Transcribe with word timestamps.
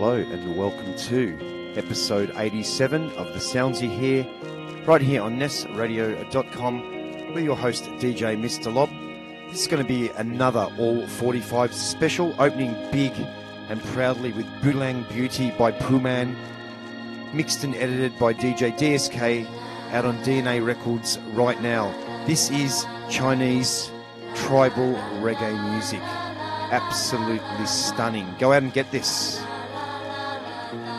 Hello 0.00 0.14
and 0.14 0.56
welcome 0.56 0.94
to 0.96 1.74
episode 1.74 2.30
87 2.36 3.10
of 3.16 3.34
The 3.34 3.40
Sounds 3.40 3.82
You 3.82 3.90
Hear, 3.90 4.24
right 4.86 5.00
here 5.00 5.20
on 5.22 5.40
NESRadio.com 5.40 7.34
with 7.34 7.42
your 7.42 7.56
host 7.56 7.82
DJ 7.98 8.38
Mr. 8.38 8.72
Lob. 8.72 8.90
This 9.50 9.62
is 9.62 9.66
going 9.66 9.82
to 9.82 9.88
be 9.88 10.08
another 10.10 10.72
All 10.78 11.04
45 11.04 11.74
special, 11.74 12.32
opening 12.38 12.74
big 12.92 13.12
and 13.68 13.82
proudly 13.86 14.30
with 14.30 14.46
Bulang 14.62 15.02
Beauty 15.08 15.50
by 15.58 15.72
Puman, 15.72 16.36
mixed 17.34 17.64
and 17.64 17.74
edited 17.74 18.16
by 18.20 18.32
DJ 18.32 18.78
DSK, 18.78 19.48
out 19.90 20.04
on 20.04 20.16
DNA 20.18 20.64
Records 20.64 21.18
right 21.32 21.60
now. 21.60 21.92
This 22.24 22.50
is 22.50 22.86
Chinese 23.10 23.90
tribal 24.36 24.94
reggae 25.20 25.72
music. 25.72 26.02
Absolutely 26.70 27.66
stunning. 27.66 28.32
Go 28.38 28.52
out 28.52 28.62
and 28.62 28.72
get 28.72 28.92
this. 28.92 29.42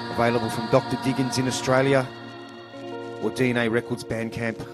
Available 0.09 0.49
from 0.49 0.69
Dr. 0.69 0.97
Diggins 1.03 1.37
in 1.37 1.47
Australia 1.47 2.07
or 3.21 3.31
DNA 3.31 3.71
Records 3.71 4.03
Bandcamp 4.03 4.65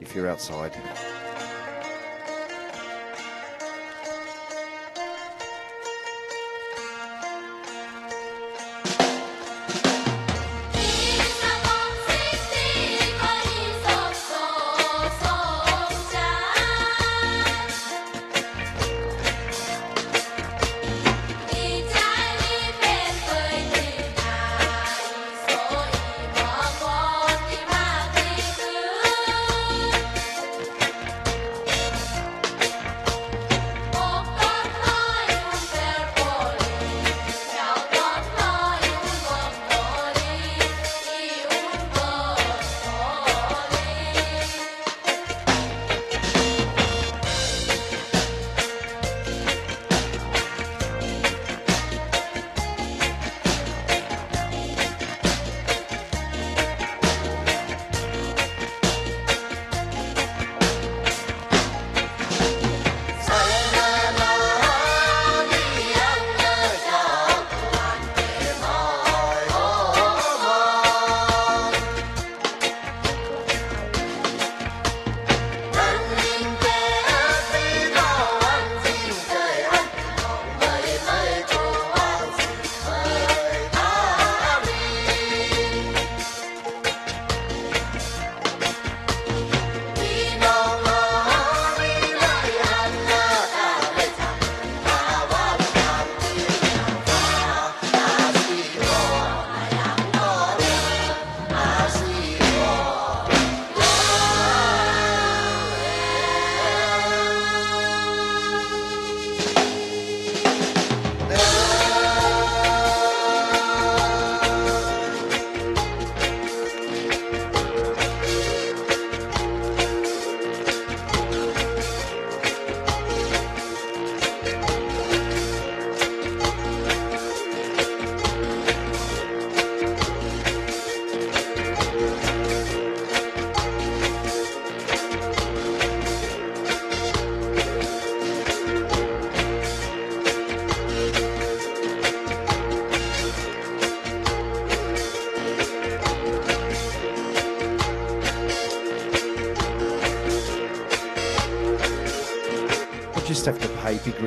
if 0.00 0.14
you're 0.14 0.28
outside. 0.28 0.72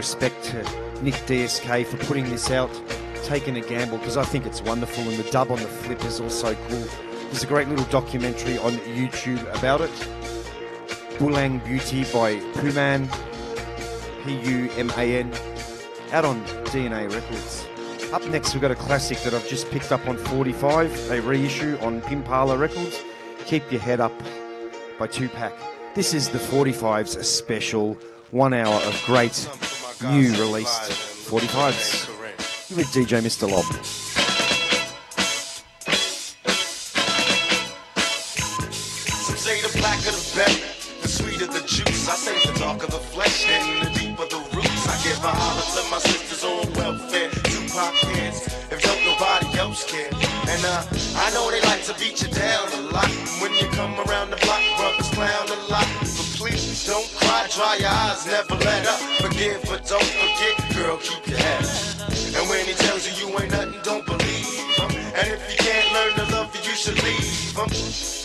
Respect 0.03 0.43
to 0.43 0.57
Nick 1.01 1.13
DSK 1.27 1.85
for 1.85 1.95
putting 2.05 2.25
this 2.25 2.51
out, 2.51 2.69
taking 3.23 3.55
a 3.55 3.61
gamble 3.61 3.97
because 3.99 4.17
I 4.17 4.25
think 4.25 4.45
it's 4.45 4.61
wonderful, 4.61 5.01
and 5.05 5.17
the 5.17 5.31
dub 5.31 5.49
on 5.49 5.59
the 5.59 5.67
flip 5.69 6.03
is 6.03 6.19
also 6.19 6.53
cool. 6.67 6.85
There's 7.27 7.43
a 7.43 7.47
great 7.47 7.69
little 7.69 7.85
documentary 7.85 8.57
on 8.57 8.73
YouTube 8.97 9.41
about 9.57 9.79
it. 9.79 9.91
Bulang 11.19 11.63
Beauty 11.63 12.03
by 12.11 12.35
Puman, 12.59 13.07
P 14.25 14.37
U 14.51 14.69
M 14.75 14.91
A 14.97 15.19
N, 15.19 15.31
out 16.11 16.25
on 16.25 16.43
DNA 16.65 17.09
Records. 17.09 17.65
Up 18.11 18.27
next, 18.27 18.53
we've 18.53 18.61
got 18.61 18.71
a 18.71 18.75
classic 18.75 19.19
that 19.19 19.33
I've 19.33 19.47
just 19.47 19.71
picked 19.71 19.93
up 19.93 20.05
on 20.05 20.17
45, 20.17 21.11
a 21.11 21.21
reissue 21.21 21.77
on 21.79 22.01
Pimpala 22.01 22.59
Records. 22.59 23.01
Keep 23.45 23.71
Your 23.71 23.79
Head 23.79 24.01
Up 24.01 24.11
by 24.99 25.07
Tupac. 25.07 25.53
This 25.95 26.13
is 26.13 26.27
the 26.27 26.39
45's 26.39 27.25
special 27.25 27.97
one 28.31 28.53
hour 28.53 28.81
of 28.81 29.01
great 29.05 29.47
new 30.01 30.31
released 30.39 30.91
45s 31.29 32.07
with 32.75 32.87
DJ 32.87 33.21
Mr. 33.21 33.49
Lob. 33.49 33.65
Some 39.23 39.37
say 39.37 39.61
the 39.61 39.77
blacker 39.77 40.11
the 40.11 40.31
better, 40.35 41.01
the 41.01 41.07
sweeter 41.07 41.45
the 41.47 41.61
juice. 41.67 42.09
I 42.09 42.15
say 42.15 42.51
the 42.51 42.59
darker 42.59 42.87
the 42.87 42.99
flesh 42.99 43.47
and 43.47 43.85
the 43.87 43.99
deeper 43.99 44.25
the 44.25 44.39
roots. 44.55 44.87
I 44.87 45.01
give 45.03 45.23
a 45.23 45.29
holler 45.29 45.83
to 45.83 45.91
my 45.91 45.99
sisters 45.99 46.43
on 46.43 46.73
welfare. 46.73 47.29
Tupac 47.29 47.93
kids, 48.13 48.47
if 48.71 48.81
don't 48.81 49.05
nobody 49.05 49.57
else 49.59 49.83
care. 49.89 50.09
And 50.47 50.65
uh, 50.65 50.83
I 51.17 51.31
know 51.33 51.49
they 51.51 51.61
like 51.61 51.83
to 51.85 51.93
beat 51.99 52.21
you 52.21 52.29
down 52.29 52.67
a 52.73 52.81
lot. 52.91 53.09
When 53.41 53.53
you 53.53 53.67
come 53.67 53.93
around 54.07 54.31
the 54.31 54.37
block, 54.37 54.61
clown 55.13 55.47
a 55.47 55.71
lot. 55.71 55.82
Dry 57.55 57.77
your 57.77 57.89
eyes, 57.89 58.25
never 58.25 58.55
let 58.65 58.87
up. 58.87 58.99
Forgive, 59.21 59.61
but 59.69 59.85
don't 59.85 60.11
forget, 60.21 60.55
girl, 60.75 60.97
keep 60.97 61.27
your 61.27 61.37
head 61.37 61.63
up. 61.63 62.09
And 62.33 62.49
when 62.49 62.65
he 62.65 62.73
tells 62.73 63.05
you 63.05 63.13
you 63.21 63.27
ain't 63.39 63.51
nothing, 63.51 63.79
don't 63.83 64.05
believe 64.05 64.49
him. 64.77 64.91
And 65.13 65.27
if 65.29 65.41
you 65.51 65.57
can't 65.61 65.87
learn 65.93 66.13
to 66.17 66.25
love 66.33 66.49
you, 66.55 66.61
you 66.65 66.75
should 66.75 66.97
leave 67.03 67.53
him. 67.53 67.69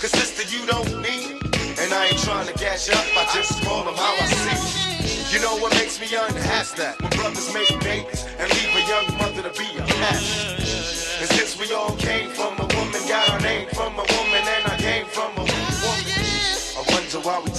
Cause 0.00 0.12
sister, 0.16 0.44
you 0.48 0.64
don't 0.66 1.02
need. 1.02 1.44
And 1.78 1.92
I 1.92 2.08
ain't 2.08 2.18
trying 2.18 2.48
to 2.48 2.54
you 2.56 2.92
up, 2.96 3.06
I 3.20 3.28
just 3.34 3.62
call 3.62 3.84
him 3.84 3.94
how 3.94 4.14
I 4.16 4.26
see. 4.26 5.34
You 5.34 5.42
know 5.42 5.56
what 5.58 5.72
makes 5.74 6.00
me 6.00 6.06
unhappy? 6.06 6.48
that 6.78 7.00
when 7.02 7.10
brothers 7.10 7.52
make 7.52 7.68
babies 7.80 8.24
and 8.38 8.48
leave 8.54 8.72
a 8.76 8.82
young 8.88 9.18
mother 9.18 9.42
to 9.42 9.52
be 9.58 9.68
a 9.76 9.84
mess. 10.00 11.20
And 11.20 11.28
since 11.30 11.58
we 11.58 11.74
all 11.74 11.94
came 11.96 12.30
from 12.30 12.54
a 12.58 12.66
woman, 12.76 13.00
got 13.08 13.28
our 13.30 13.40
name 13.40 13.68
from 13.74 13.92
a 13.94 14.06
woman, 14.16 14.42
and 14.56 14.72
I 14.72 14.76
came 14.78 15.06
from 15.06 15.32
a 15.36 15.40
woman 15.40 15.57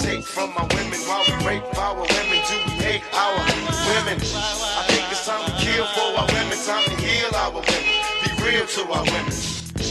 take 0.00 0.24
from 0.24 0.50
my 0.54 0.64
women 0.74 0.98
while 1.04 1.24
we 1.28 1.34
rape 1.46 1.78
our 1.78 1.94
women? 1.94 2.38
Do 2.48 2.56
we 2.66 2.74
hate 2.80 3.04
our 3.12 3.36
women? 3.92 4.16
I 4.16 4.82
think 4.88 5.04
it's 5.12 5.26
time 5.26 5.44
to 5.44 5.52
kill 5.60 5.84
for 5.94 6.08
our 6.18 6.26
women, 6.26 6.56
time 6.64 6.84
to 6.84 6.96
heal 6.96 7.30
our 7.36 7.52
women, 7.52 7.82
be 8.24 8.30
real 8.44 8.66
to 8.66 8.82
our 8.92 9.04
women. 9.04 9.34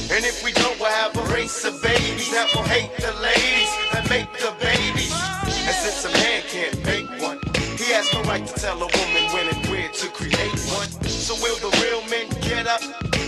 And 0.10 0.26
if 0.26 0.44
we 0.44 0.52
don't, 0.54 0.78
we'll 0.80 0.90
have 0.90 1.16
a 1.16 1.26
race 1.34 1.64
of 1.66 1.82
babies 1.82 2.32
that 2.32 2.50
will 2.56 2.64
hate 2.66 2.90
the 2.98 3.14
ladies 3.22 3.72
that 3.94 4.10
make 4.10 4.32
the 4.42 4.54
babies. 4.60 5.14
And 5.46 5.76
since 5.78 6.06
a 6.06 6.12
man 6.18 6.42
can't 6.50 6.78
make 6.86 7.10
one, 7.22 7.40
he 7.78 7.94
has 7.94 8.12
no 8.14 8.24
right 8.24 8.46
to 8.46 8.54
tell 8.54 8.78
a 8.78 8.90
woman 8.90 9.24
when 9.34 9.48
and 9.54 9.66
where 9.68 9.90
to 9.90 10.08
create 10.10 10.58
one. 10.74 10.90
So 11.06 11.36
will 11.36 11.58
the 11.62 11.72
real 11.82 12.02
men 12.10 12.28
get 12.42 12.66
up? 12.66 12.82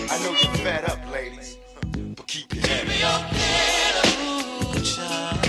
I 0.10 0.18
know 0.24 0.32
you're 0.32 0.58
fed 0.66 0.86
up, 0.90 1.00
ladies, 1.12 1.58
but 2.16 2.26
keep 2.28 2.54
your 2.54 2.66
head 2.66 2.82
up. 2.82 2.82
Give 2.82 2.90
me 2.90 3.00
your 3.00 3.20
head 3.38 3.96
up, 4.76 4.84
child. 4.84 5.41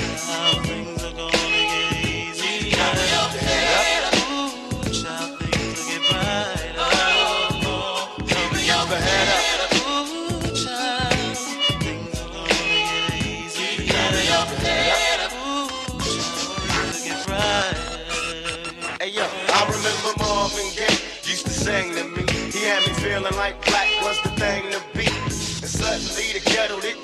sang 21.63 21.95
to 21.95 22.05
me. 22.05 22.25
He 22.51 22.65
had 22.67 22.85
me 22.87 22.93
feeling 22.95 23.37
like 23.37 23.65
black 23.67 23.89
was 24.03 24.21
the 24.23 24.31
thing 24.31 24.71
to 24.73 24.81
be. 24.99 25.07
And 25.07 25.71
suddenly 25.71 26.33
the 26.33 26.41
kettle, 26.41 26.81
it 26.83 27.02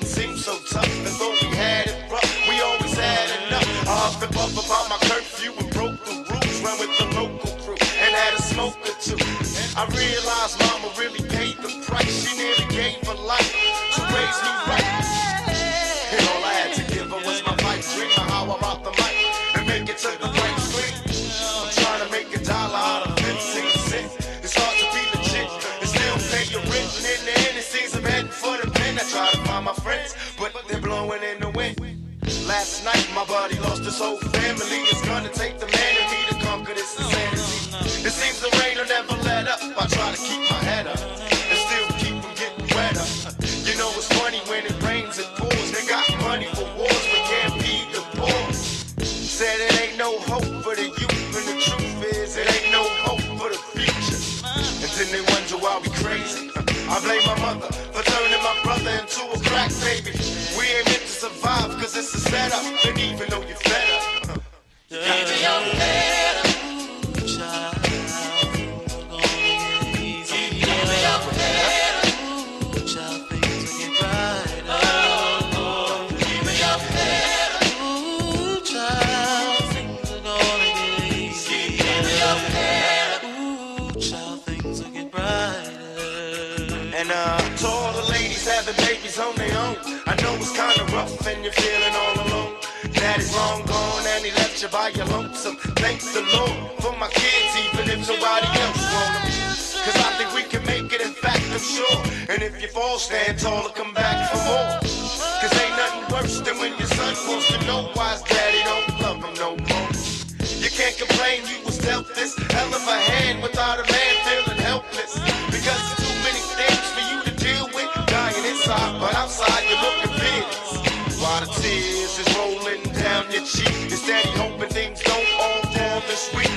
can't 110.79 110.97
complain, 110.97 111.41
you 111.43 111.59
was 111.65 111.77
helpless. 111.83 112.35
this 112.35 112.51
hell 112.53 112.73
of 112.73 112.87
a 112.87 112.97
hand 113.11 113.43
without 113.43 113.83
a 113.83 113.85
man 113.91 114.13
feeling 114.23 114.59
helpless. 114.63 115.13
Because 115.51 115.75
there's 115.75 116.07
too 116.07 116.15
many 116.23 116.39
things 116.55 116.85
for 116.95 117.03
you 117.11 117.19
to 117.27 117.31
deal 117.35 117.65
with, 117.75 117.91
dying 118.07 118.45
inside, 118.45 118.97
but 119.01 119.13
outside 119.13 119.59
you're 119.67 119.83
looking 119.83 120.15
fierce. 120.23 121.19
A 121.19 121.21
lot 121.21 121.43
of 121.43 121.49
tears 121.59 122.17
is 122.23 122.29
rolling 122.37 122.81
down 122.95 123.29
your 123.29 123.43
cheek. 123.43 123.91
Instead, 123.91 124.23
you 124.23 124.31
hoping 124.39 124.69
things 124.69 125.01
don't 125.03 125.27
all 125.43 125.61
fall 125.75 125.99
this 126.07 126.33
week. 126.33 126.55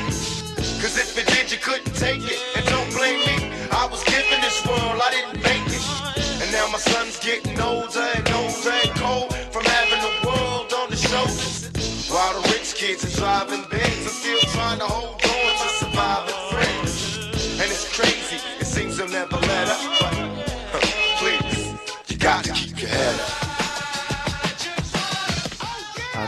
Cause 0.80 0.96
if 1.02 1.18
it 1.18 1.26
did, 1.26 1.50
you 1.50 1.58
couldn't. 1.58 1.91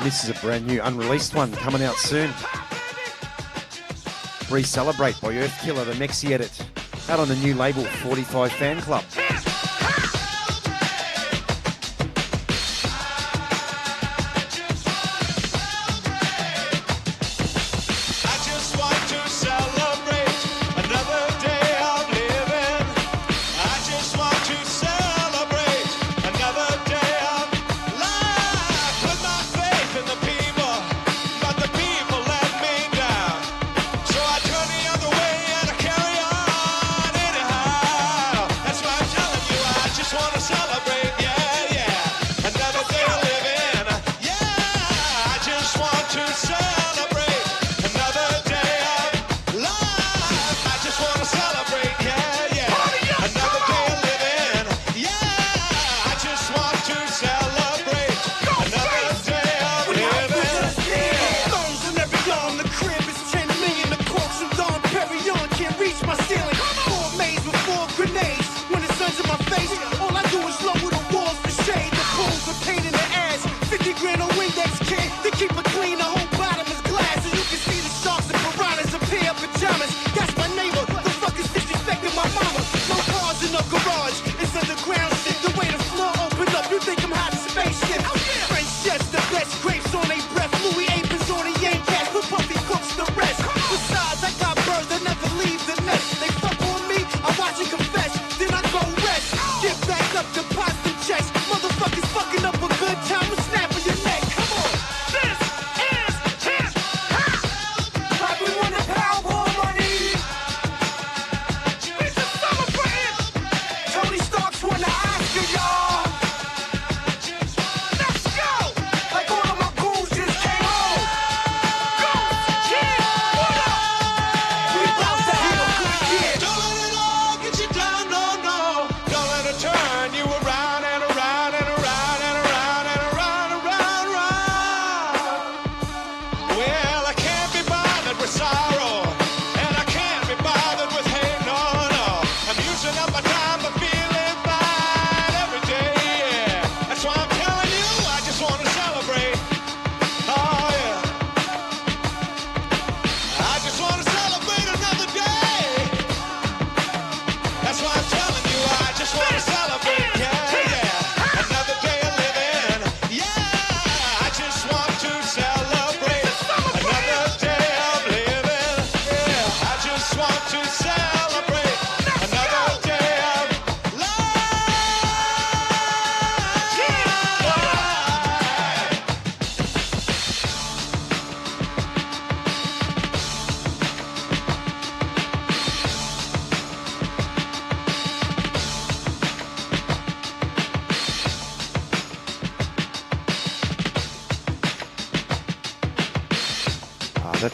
this 0.04 0.22
is 0.22 0.28
a 0.28 0.40
brand 0.42 0.66
new 0.66 0.82
unreleased 0.82 1.34
one 1.34 1.50
coming 1.52 1.82
out 1.82 1.96
soon. 1.96 2.30
Re 4.50 4.62
Celebrate 4.62 5.18
by 5.22 5.34
Earth 5.38 5.58
Killer, 5.62 5.84
the 5.84 5.94
Mexi 5.94 6.30
edit. 6.30 6.52
Out 7.08 7.20
on 7.20 7.28
the 7.28 7.36
new 7.36 7.54
label, 7.54 7.84
45 7.84 8.52
Fan 8.52 8.82
Club. 8.82 9.02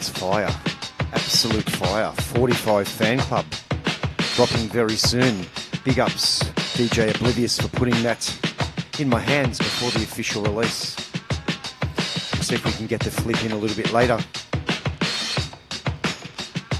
That's 0.01 0.17
fire. 0.17 0.49
Absolute 1.13 1.69
fire. 1.69 2.11
45 2.11 2.87
Fan 2.87 3.19
Club. 3.19 3.45
Dropping 4.33 4.67
very 4.67 4.95
soon. 4.95 5.45
Big 5.83 5.99
ups, 5.99 6.41
DJ 6.73 7.13
Oblivious, 7.13 7.61
for 7.61 7.67
putting 7.67 8.01
that 8.01 8.25
in 8.97 9.07
my 9.07 9.19
hands 9.19 9.59
before 9.59 9.91
the 9.91 10.03
official 10.03 10.41
release. 10.41 10.95
See 12.41 12.55
if 12.55 12.65
we 12.65 12.71
can 12.71 12.87
get 12.87 13.01
the 13.01 13.11
flip 13.11 13.45
in 13.45 13.51
a 13.51 13.55
little 13.55 13.77
bit 13.77 13.93
later. 13.93 14.17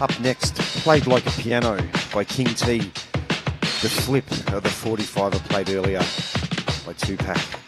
Up 0.01 0.19
next, 0.19 0.55
Played 0.81 1.05
Like 1.05 1.27
a 1.27 1.31
Piano 1.39 1.77
by 2.11 2.23
King 2.23 2.47
T. 2.47 2.79
The 2.79 3.91
flip 4.01 4.31
of 4.51 4.63
the 4.63 4.69
45 4.69 5.35
I 5.35 5.37
played 5.37 5.69
earlier 5.69 6.01
by 6.87 6.93
Tupac. 6.93 7.60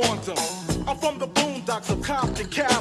I'm 0.00 0.96
from 0.96 1.18
the 1.18 1.26
boondocks 1.26 1.90
of 1.90 2.02
Compton, 2.02 2.46
Cal. 2.48 2.77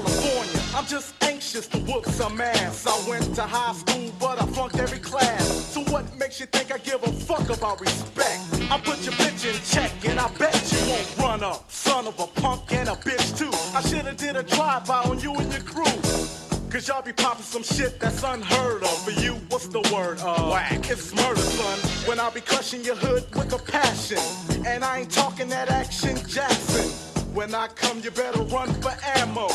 you 28.08 28.12
better 28.12 28.42
run 28.44 28.74
for 28.76 28.94
ammo. 29.18 29.48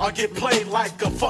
I'll 0.00 0.10
get 0.10 0.34
played 0.34 0.66
like 0.66 1.00
a 1.02 1.10
fuck. 1.10 1.29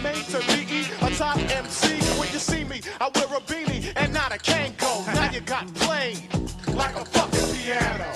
made 0.00 0.24
to 0.26 0.38
be 0.46 0.86
a 1.02 1.10
top 1.10 1.38
MC. 1.50 1.96
When 2.18 2.28
you 2.32 2.38
see 2.38 2.64
me, 2.64 2.80
I 3.00 3.10
wear 3.14 3.24
a 3.24 3.40
beanie 3.40 3.92
and 3.96 4.12
not 4.12 4.32
a 4.32 4.38
Kangol. 4.38 5.06
Now 5.14 5.30
you 5.30 5.40
got 5.40 5.66
played 5.74 6.20
like 6.68 6.94
a 6.96 7.04
fucking 7.04 7.54
piano. 7.54 8.12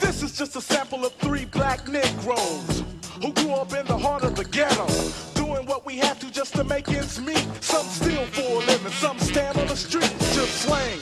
This 0.00 0.22
is 0.22 0.36
just 0.38 0.56
a 0.56 0.60
sample 0.60 1.04
of 1.04 1.12
three 1.14 1.44
black 1.44 1.86
Negroes 1.88 2.84
who 3.20 3.32
grew 3.32 3.52
up 3.52 3.72
in 3.74 3.86
the 3.86 3.98
heart 3.98 4.24
of 4.24 4.34
the 4.34 4.44
ghetto 4.44 4.86
Doing 5.34 5.66
what 5.66 5.84
we 5.84 5.98
have 5.98 6.18
to 6.20 6.30
just 6.30 6.54
to 6.54 6.64
make 6.64 6.88
ends 6.88 7.20
meet. 7.20 7.46
Some 7.60 7.86
steal 7.86 8.24
for 8.26 8.62
a 8.62 8.66
living, 8.66 8.92
some 8.92 9.18
stand 9.18 9.58
on 9.58 9.66
the 9.66 9.76
street, 9.76 10.12
just 10.32 10.62
slang 10.62 10.98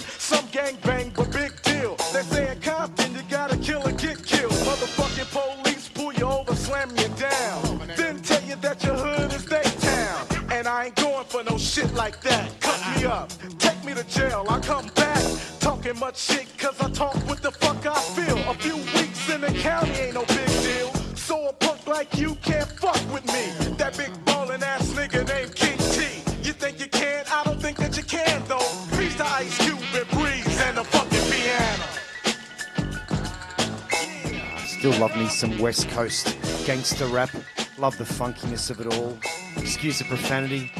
some 35.30 35.58
West 35.58 35.88
Coast 35.90 36.36
gangster 36.66 37.06
rap. 37.06 37.30
Love 37.78 37.96
the 37.98 38.04
funkiness 38.04 38.70
of 38.70 38.80
it 38.80 38.86
all. 38.94 39.16
Excuse 39.56 39.98
the 39.98 40.04
profanity, 40.04 40.70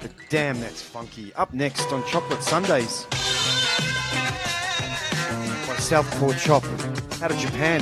but 0.00 0.10
damn, 0.30 0.58
that's 0.60 0.82
funky. 0.82 1.32
Up 1.34 1.52
next 1.52 1.92
on 1.92 2.04
Chocolate 2.06 2.42
Sundays 2.42 3.06
by 5.66 5.76
Southpaw 5.78 6.32
Chop 6.34 6.64
out 7.22 7.30
of 7.30 7.38
Japan. 7.38 7.80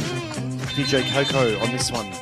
DJ 0.77 1.09
Coco 1.13 1.59
on 1.61 1.71
this 1.73 1.91
one. 1.93 2.16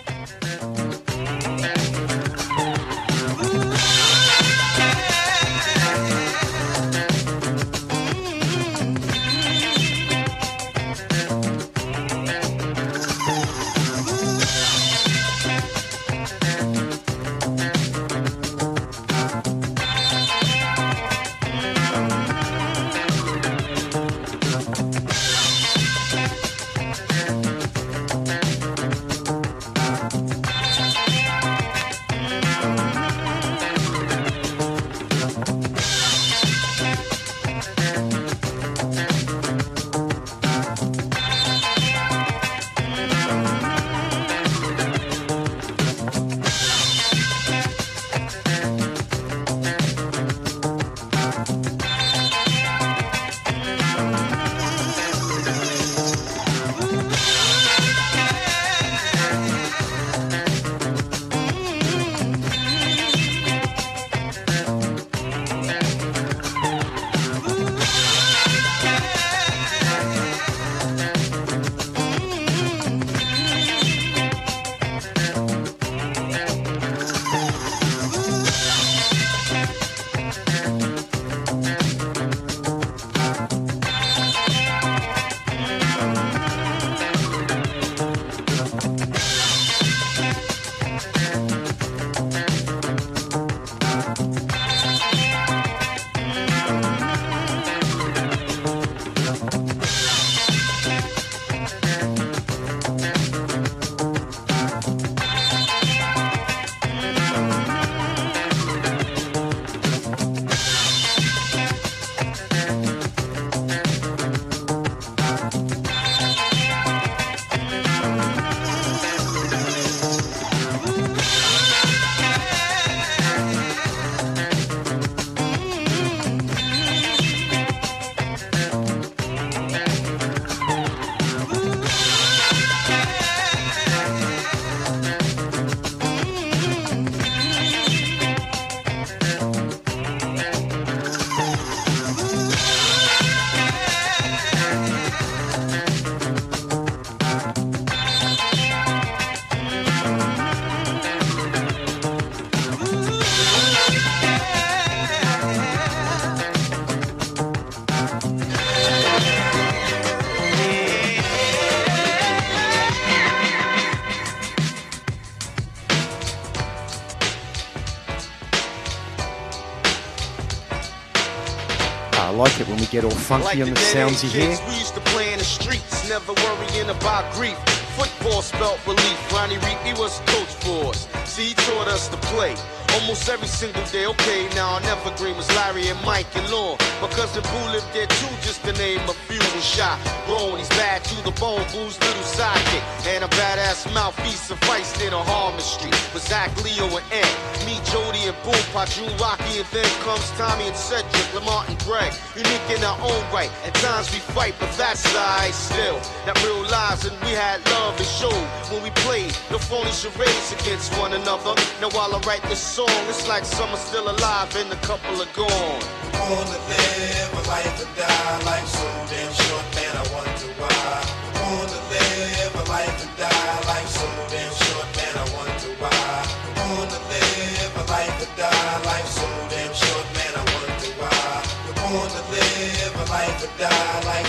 All 173.02 173.10
funky 173.10 173.44
Like 173.44 173.58
on 173.58 173.70
the 173.70 173.74
dead 173.74 173.92
sounds 173.92 174.22
you 174.22 174.30
hear. 174.30 174.50
We 174.68 174.78
used 174.78 174.94
to 174.94 175.00
play 175.10 175.32
in 175.32 175.38
the 175.38 175.44
streets, 175.44 176.08
never 176.08 176.32
worrying 176.32 176.90
about 176.90 177.32
grief. 177.34 177.58
Football 177.98 178.42
spelt 178.42 178.78
relief. 178.86 179.32
Ronnie 179.32 179.58
Reed, 179.58 179.78
he 179.82 179.94
was 179.94 180.20
coach 180.26 180.54
for 180.62 180.90
us. 180.90 181.08
See, 181.24 181.48
he 181.48 181.54
taught 181.54 181.88
us 181.88 182.08
to 182.08 182.16
play. 182.30 182.54
Almost 182.94 183.28
every 183.28 183.48
single 183.48 183.84
day, 183.86 184.06
okay, 184.06 184.48
now 184.54 184.74
our 184.74 184.82
evergreen 184.82 185.36
was 185.36 185.48
Larry 185.56 185.88
and 185.88 186.00
Mike 186.04 186.30
and 186.36 186.48
Lon. 186.52 186.78
My 187.02 187.08
cousin 187.10 187.42
Boo 187.42 187.72
lived 187.72 187.92
there 187.92 188.06
too, 188.06 188.34
just 188.42 188.64
to 188.64 188.72
name 188.74 189.00
a 189.08 189.14
few. 189.26 189.38
Was 189.54 189.64
shot, 189.64 189.98
grown, 190.26 190.58
he's 190.58 190.68
bad 190.70 191.04
to 191.04 191.16
the 191.24 191.30
bone, 191.38 191.62
Boo's 191.70 191.98
little 192.00 192.26
sidekick. 192.26 192.82
And 193.06 193.24
a 193.24 193.28
badass 193.28 193.92
mouthpiece 193.92 194.40
sufficed 194.40 195.00
in 195.02 195.12
a 195.12 195.22
Harmon 195.22 195.60
Street. 195.60 195.94
With 196.14 196.26
Zach, 196.26 196.50
Leo, 196.64 196.86
and 196.86 197.06
Ed. 197.12 197.32
Me, 197.66 197.78
Jody, 197.92 198.24
and 198.26 198.36
Boom, 198.42 198.58
Pajun, 198.72 199.12
Rocky, 199.18 199.60
and 199.60 199.68
then 199.72 199.90
comes 200.02 200.30
Tommy 200.38 200.66
and 200.66 200.76
Cedric, 200.76 201.34
Lamont 201.34 201.68
and 201.68 201.78
Greg. 201.84 202.12
Unique 202.36 202.68
in 202.70 202.82
our 202.82 202.98
own 203.00 203.22
right. 203.32 203.50
At 203.66 203.74
times 203.74 204.10
we 204.12 204.18
fight, 204.34 204.54
but 204.58 204.72
that's 204.76 205.04
alright 205.14 205.54
still. 205.54 205.98
That 206.26 206.40
real 206.42 206.62
lives 206.70 207.04
and 207.04 207.16
we 207.22 207.32
had 207.32 207.64
love 207.70 207.96
and 207.96 208.06
show 208.06 208.34
when 208.72 208.82
we 208.82 208.90
played. 209.06 209.32
No 209.50 209.58
phony 209.58 209.90
charades 209.90 210.52
against 210.60 210.96
one 210.98 211.12
another. 211.12 211.54
Now 211.80 211.90
while 211.90 212.14
I 212.14 212.18
write 212.26 212.42
this 212.44 212.60
song, 212.60 212.90
it's 213.08 213.28
like 213.28 213.44
some 213.44 213.68
are 213.70 213.76
still 213.76 214.10
alive 214.10 214.54
and 214.56 214.72
a 214.72 214.76
couple 214.76 215.20
are 215.20 215.32
gone. 215.34 216.03
To 216.14 216.22
live 216.70 217.34
a 217.34 217.42
life 217.50 217.80
die 217.96 218.44
life 218.46 218.68
so 218.68 218.86
damn 219.10 219.32
short, 219.34 219.66
man. 219.74 219.94
I 219.98 220.04
wonder 220.14 220.50
why. 220.60 221.02
To 221.36 221.46
live 221.90 222.54
a 222.54 222.64
life 222.70 223.00
and 223.04 223.16
die 223.18 223.84
so 223.86 224.06
damn 224.30 224.52
short, 224.62 224.88
man. 224.96 225.14
I 225.20 225.26
wonder 225.36 225.72
why. 225.82 226.22
To 226.56 226.98
live 227.10 227.76
a 227.76 227.84
life 227.92 228.36
die 228.38 229.04
so 229.16 229.26
damn 229.50 229.74
short, 229.74 230.08
man. 230.16 230.34
I 230.40 230.44
wonder 230.54 230.92
why. 231.00 231.42
To 231.66 232.20
live 232.32 232.96
a 232.96 233.04
life 233.12 233.44
die 233.58 234.23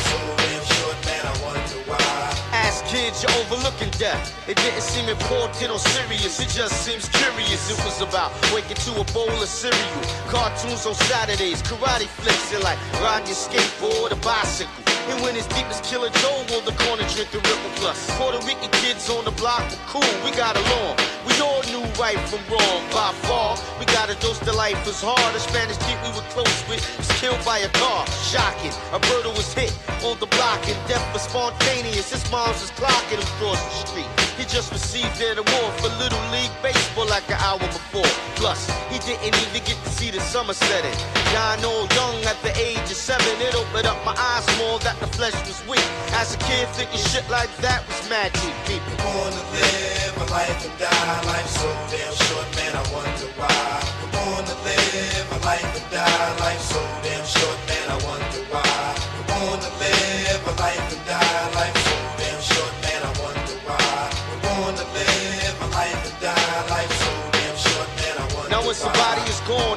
Kids, 3.16 3.24
you're 3.24 3.46
overlooking 3.46 3.90
death. 3.92 4.34
It 4.50 4.58
didn't 4.58 4.82
seem 4.82 5.10
important 5.10 5.72
or 5.72 5.80
serious, 5.80 6.40
it 6.40 6.50
just 6.50 6.86
seems 6.86 7.08
curious. 7.10 7.72
It 7.72 7.84
was 7.86 8.02
about 8.02 8.32
waking 8.54 8.78
to 8.78 9.02
a 9.02 9.04
bowl 9.14 9.30
of 9.30 9.48
cereal, 9.48 10.02
cartoons 10.28 10.86
on 10.86 10.96
Saturdays, 10.96 11.62
karate 11.64 12.08
flicks, 12.08 12.54
and 12.54 12.64
like 12.64 12.80
riding 13.02 13.28
your 13.28 13.36
skateboard 13.36 14.12
or 14.12 14.22
bicycle. 14.22 14.95
And 15.08 15.22
when 15.22 15.36
it's 15.36 15.46
deep 15.54 15.70
as 15.70 15.82
Killer 15.82 16.10
Joe 16.10 16.42
on 16.58 16.66
the 16.66 16.74
corner 16.82 17.06
drinking 17.14 17.46
Ripple 17.46 17.74
Plus. 17.78 18.10
Puerto 18.18 18.42
Rican 18.46 18.72
kids 18.82 19.08
on 19.10 19.24
the 19.24 19.32
block 19.32 19.62
were 19.70 19.78
cool, 19.86 20.14
we 20.26 20.32
got 20.36 20.58
along. 20.58 20.98
We 21.28 21.34
all 21.42 21.62
knew 21.70 21.86
right 22.02 22.18
from 22.26 22.42
wrong 22.50 22.82
by 22.90 23.14
far. 23.30 23.58
We 23.80 23.86
got 23.86 24.10
a 24.10 24.16
dose 24.16 24.40
to 24.40 24.52
life 24.52 24.82
was 24.86 25.02
hard. 25.02 25.36
A 25.36 25.40
Spanish 25.40 25.78
kid 25.78 25.98
we 26.02 26.10
were 26.18 26.26
close 26.34 26.58
with 26.68 26.82
was 26.98 27.10
killed 27.22 27.44
by 27.46 27.60
a 27.60 27.70
car. 27.78 28.08
Shocking. 28.26 28.74
A 28.94 29.00
murder 29.14 29.30
was 29.30 29.54
hit 29.54 29.74
on 30.02 30.18
the 30.20 30.28
block 30.28 30.66
and 30.68 30.78
death 30.88 31.06
was 31.14 31.22
spontaneous. 31.22 32.10
His 32.10 32.26
mom's 32.32 32.62
was 32.62 32.72
clocking 32.72 33.22
across 33.22 33.62
the 33.62 33.88
street. 33.88 34.25
He 34.38 34.44
just 34.44 34.72
received 34.72 35.16
an 35.22 35.40
award 35.40 35.72
for 35.80 35.88
Little 35.96 36.20
League 36.28 36.52
Baseball 36.62 37.08
like 37.08 37.24
an 37.32 37.40
hour 37.40 37.60
before. 37.60 38.12
Plus, 38.36 38.68
he 38.92 39.00
didn't 39.00 39.32
even 39.32 39.64
get 39.64 39.80
to 39.80 39.90
see 39.90 40.12
the 40.12 40.20
summer 40.20 40.54
setting. 40.54 40.92
Dying 41.32 41.64
all 41.64 41.88
young 41.96 42.20
at 42.28 42.36
the 42.44 42.52
age 42.60 42.84
of 42.92 43.00
seven, 43.00 43.32
it 43.40 43.56
opened 43.56 43.88
up 43.88 43.96
my 44.04 44.12
eyes 44.12 44.46
more 44.60 44.78
that 44.80 45.00
the 45.00 45.08
flesh 45.08 45.36
was 45.48 45.64
weak. 45.72 45.88
As 46.20 46.36
a 46.36 46.38
kid, 46.40 46.68
thinking 46.76 47.00
shit 47.00 47.24
like 47.30 47.48
that 47.64 47.88
was 47.88 48.10
magic, 48.10 48.52
people. 48.68 48.92
Born 49.00 49.32
to 49.32 49.44
live 49.56 50.20
a 50.20 50.26
life 50.28 50.60
and 50.68 50.76
die 50.84 51.22
life 51.32 51.48
so 51.48 51.72
damn 51.88 52.14
short, 52.28 52.48
man. 52.60 52.76
I 52.76 52.84
wonder 52.92 53.32
why. 53.40 53.80
We're 54.04 54.14
born 54.20 54.44
to 54.44 54.56
live 54.68 55.32
a 55.32 55.40
life 55.48 55.64
and 55.64 55.88
die 55.96 56.40
life 56.44 56.60
so 56.60 56.82
damn 57.08 57.15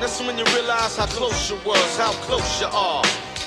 that's 0.08 0.20
when 0.22 0.38
you 0.38 0.44
realize 0.56 0.96
how 0.96 1.06
close 1.06 1.50
you 1.50 1.56
was, 1.66 1.98
how 1.98 2.12
close 2.24 2.60
you 2.62 2.66
are. 2.68 3.37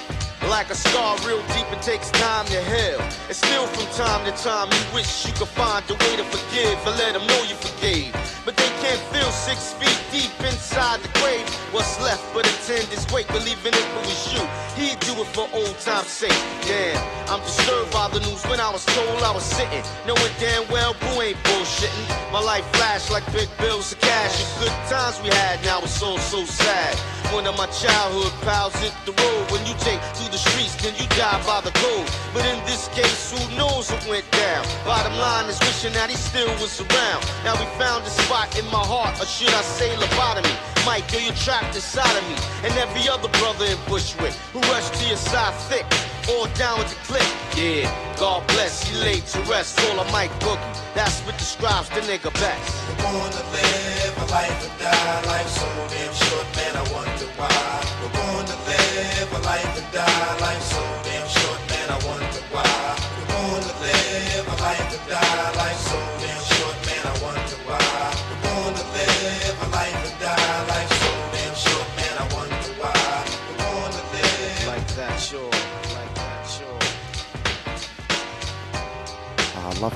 Like 0.49 0.69
a 0.69 0.75
scar 0.75 1.17
real 1.27 1.41
deep, 1.53 1.69
it 1.71 1.81
takes 1.81 2.09
time 2.11 2.45
to 2.47 2.61
heal. 2.63 2.99
And 3.27 3.35
still 3.35 3.67
from 3.67 3.85
time 3.93 4.25
to 4.25 4.31
time, 4.43 4.69
you 4.71 4.93
wish 4.93 5.25
you 5.25 5.33
could 5.33 5.47
find 5.47 5.85
a 5.89 5.93
way 5.93 6.15
to 6.17 6.23
forgive 6.23 6.77
and 6.87 6.97
let 6.97 7.13
them 7.13 7.25
know 7.27 7.41
you 7.43 7.55
forgave. 7.55 8.11
But 8.43 8.57
they 8.57 8.69
can't 8.81 8.99
feel 9.13 9.29
six 9.31 9.73
feet 9.73 9.97
deep 10.11 10.31
inside 10.41 10.99
the 11.01 11.09
grave. 11.19 11.47
What's 11.71 12.01
left 12.01 12.25
but 12.33 12.45
a 12.45 12.53
tender's 12.65 13.05
weight, 13.13 13.27
believing 13.27 13.73
it 13.73 13.87
was 14.01 14.33
you. 14.33 14.41
He'd 14.75 14.99
do 15.01 15.13
it 15.21 15.27
for 15.27 15.47
old 15.53 15.77
time's 15.79 16.07
sake. 16.07 16.41
Damn, 16.65 16.97
I'm 17.29 17.39
disturbed 17.41 17.93
by 17.93 18.09
the 18.09 18.19
news 18.19 18.43
when 18.47 18.59
I 18.59 18.69
was 18.71 18.83
told 18.85 19.21
I 19.21 19.31
was 19.31 19.43
sitting. 19.43 19.83
Knowing 20.07 20.33
damn 20.39 20.67
well 20.69 20.95
Boo 20.99 21.21
ain't 21.21 21.37
bullshitting. 21.43 22.33
My 22.33 22.41
life 22.41 22.65
flashed 22.75 23.11
like 23.11 23.25
big 23.31 23.49
bills 23.59 23.93
of 23.93 24.01
cash. 24.01 24.43
The 24.55 24.65
good 24.65 24.77
times 24.89 25.21
we 25.21 25.29
had, 25.29 25.63
now 25.63 25.79
it's 25.79 26.01
all 26.01 26.17
so 26.17 26.43
sad. 26.45 27.20
One 27.33 27.47
of 27.47 27.55
my 27.55 27.67
childhood 27.67 28.33
pals 28.43 28.75
hit 28.83 28.91
the 29.05 29.13
road. 29.15 29.51
When 29.51 29.65
you 29.65 29.73
take 29.79 30.03
to 30.19 30.23
the 30.29 30.37
streets, 30.37 30.75
then 30.83 30.93
you 30.99 31.07
die 31.15 31.39
by 31.47 31.61
the 31.61 31.71
code. 31.79 32.07
But 32.33 32.43
in 32.45 32.59
this 32.67 32.89
case, 32.89 33.31
who 33.31 33.39
knows 33.55 33.89
what 33.89 34.05
went 34.05 34.29
down? 34.31 34.67
Bottom 34.83 35.15
line 35.17 35.47
is 35.47 35.57
wishing 35.59 35.93
that 35.93 36.09
he 36.09 36.17
still 36.17 36.51
was 36.59 36.75
around. 36.81 37.23
Now 37.47 37.55
we 37.55 37.65
found 37.79 38.03
a 38.03 38.09
spot 38.09 38.51
in 38.59 38.65
my 38.65 38.83
heart, 38.83 39.15
or 39.15 39.25
should 39.25 39.53
I 39.53 39.61
say 39.63 39.95
lobotomy? 39.95 40.51
Mike, 40.85 41.11
girl, 41.11 41.21
you're 41.21 41.33
trapped 41.33 41.75
inside 41.75 42.15
of 42.17 42.23
me. 42.29 42.35
And 42.63 42.73
every 42.77 43.07
other 43.09 43.29
brother 43.39 43.65
in 43.65 43.77
Bushwick 43.87 44.33
who 44.53 44.59
rushed 44.71 44.93
to 44.95 45.07
your 45.07 45.17
side 45.17 45.53
thick. 45.69 45.85
All 46.29 46.47
down 46.53 46.79
with 46.79 46.89
the 46.89 46.99
click. 47.05 47.29
Yeah, 47.55 47.89
God 48.17 48.45
bless, 48.47 48.83
he 48.83 48.97
laid 48.97 49.25
to 49.33 49.39
rest. 49.49 49.79
All 49.89 49.99
of 49.99 50.11
Mike 50.11 50.31
Boogie. 50.39 50.93
That's 50.93 51.19
what 51.21 51.37
describes 51.37 51.89
the 51.89 52.01
nigga 52.01 52.33
best. 52.33 52.89
We're 52.89 53.11
born 53.11 53.31
to 53.31 53.43
live 53.51 54.17
a 54.17 54.25
life 54.31 54.59
and 54.69 54.79
die 54.79 55.25
life 55.25 55.49
so 55.49 55.67
damn 55.89 56.13
short, 56.13 56.47
man. 56.55 56.75
I 56.75 56.83
wonder 56.93 57.27
why. 57.37 57.81
We're 58.01 58.45
to 58.45 58.57
live 58.69 59.33
a 59.33 59.39
life 59.45 59.77
and 59.77 59.93
die 59.93 60.39
life 60.39 60.63
so 60.63 61.00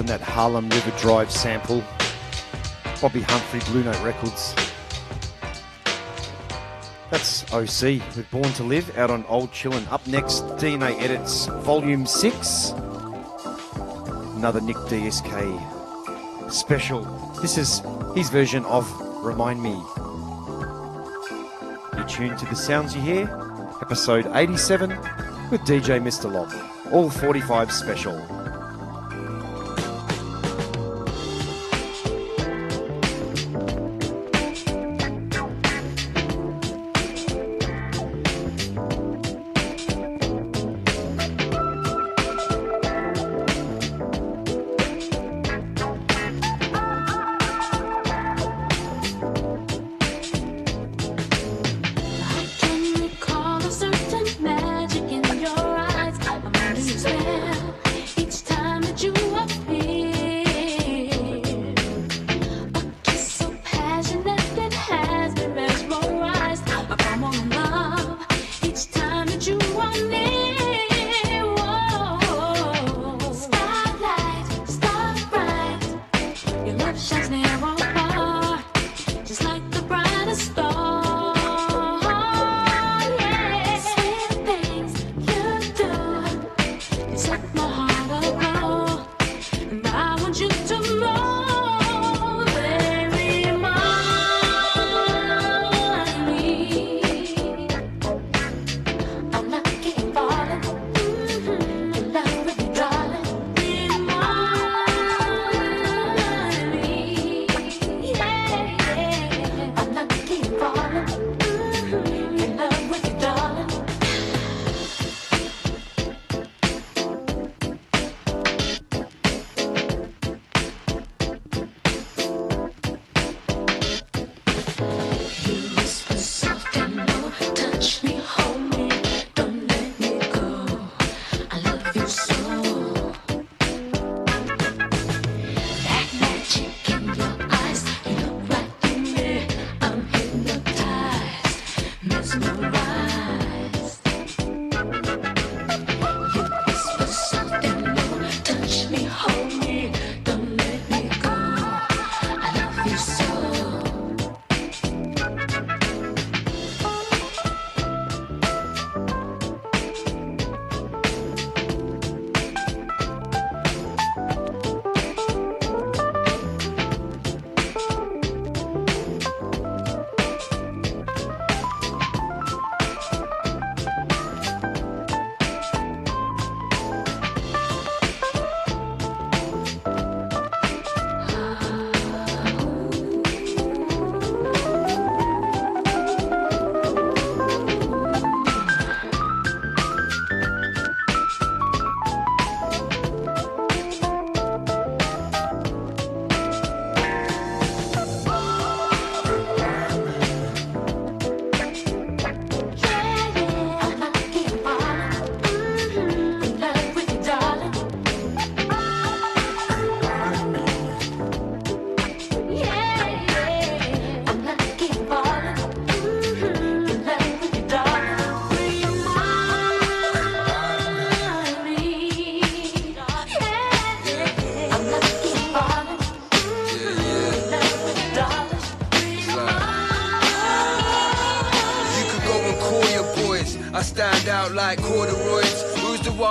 That 0.06 0.22
Harlem 0.22 0.70
River 0.70 0.92
Drive 1.00 1.32
sample. 1.32 1.84
Bobbi 3.02 3.24
Humphrey, 3.24 3.60
Blue 3.72 3.84
Note 3.84 4.00
Records. 4.04 4.54
That's 7.10 7.44
OC 7.52 8.02
with 8.16 8.28
Born 8.30 8.52
to 8.54 8.64
Live 8.64 8.96
out 8.98 9.10
on 9.10 9.24
Cold 9.24 9.52
Chillin'. 9.52 9.92
Up 9.92 10.06
next, 10.06 10.44
DNA 10.58 11.02
Edits 11.02 11.48
Volume 11.48 12.06
6. 12.06 12.72
Another 14.36 14.62
Nick 14.62 14.76
DSK 14.76 16.52
special. 16.52 17.04
This 17.42 17.58
is 17.58 17.82
his 18.16 18.30
version 18.30 18.64
of 18.66 18.88
Remind 19.24 19.64
Me. 19.64 19.74
You're 21.94 22.08
tuned 22.08 22.38
to 22.38 22.46
the 22.46 22.56
sounds 22.56 22.96
you 22.96 23.02
hear, 23.02 23.24
episode 23.82 24.28
87 24.36 24.90
with 25.50 25.62
DJ 25.62 26.00
Mr. 26.00 26.32
Lob. 26.32 26.54
All 26.94 27.10
45 27.10 27.72
special. 27.72 28.45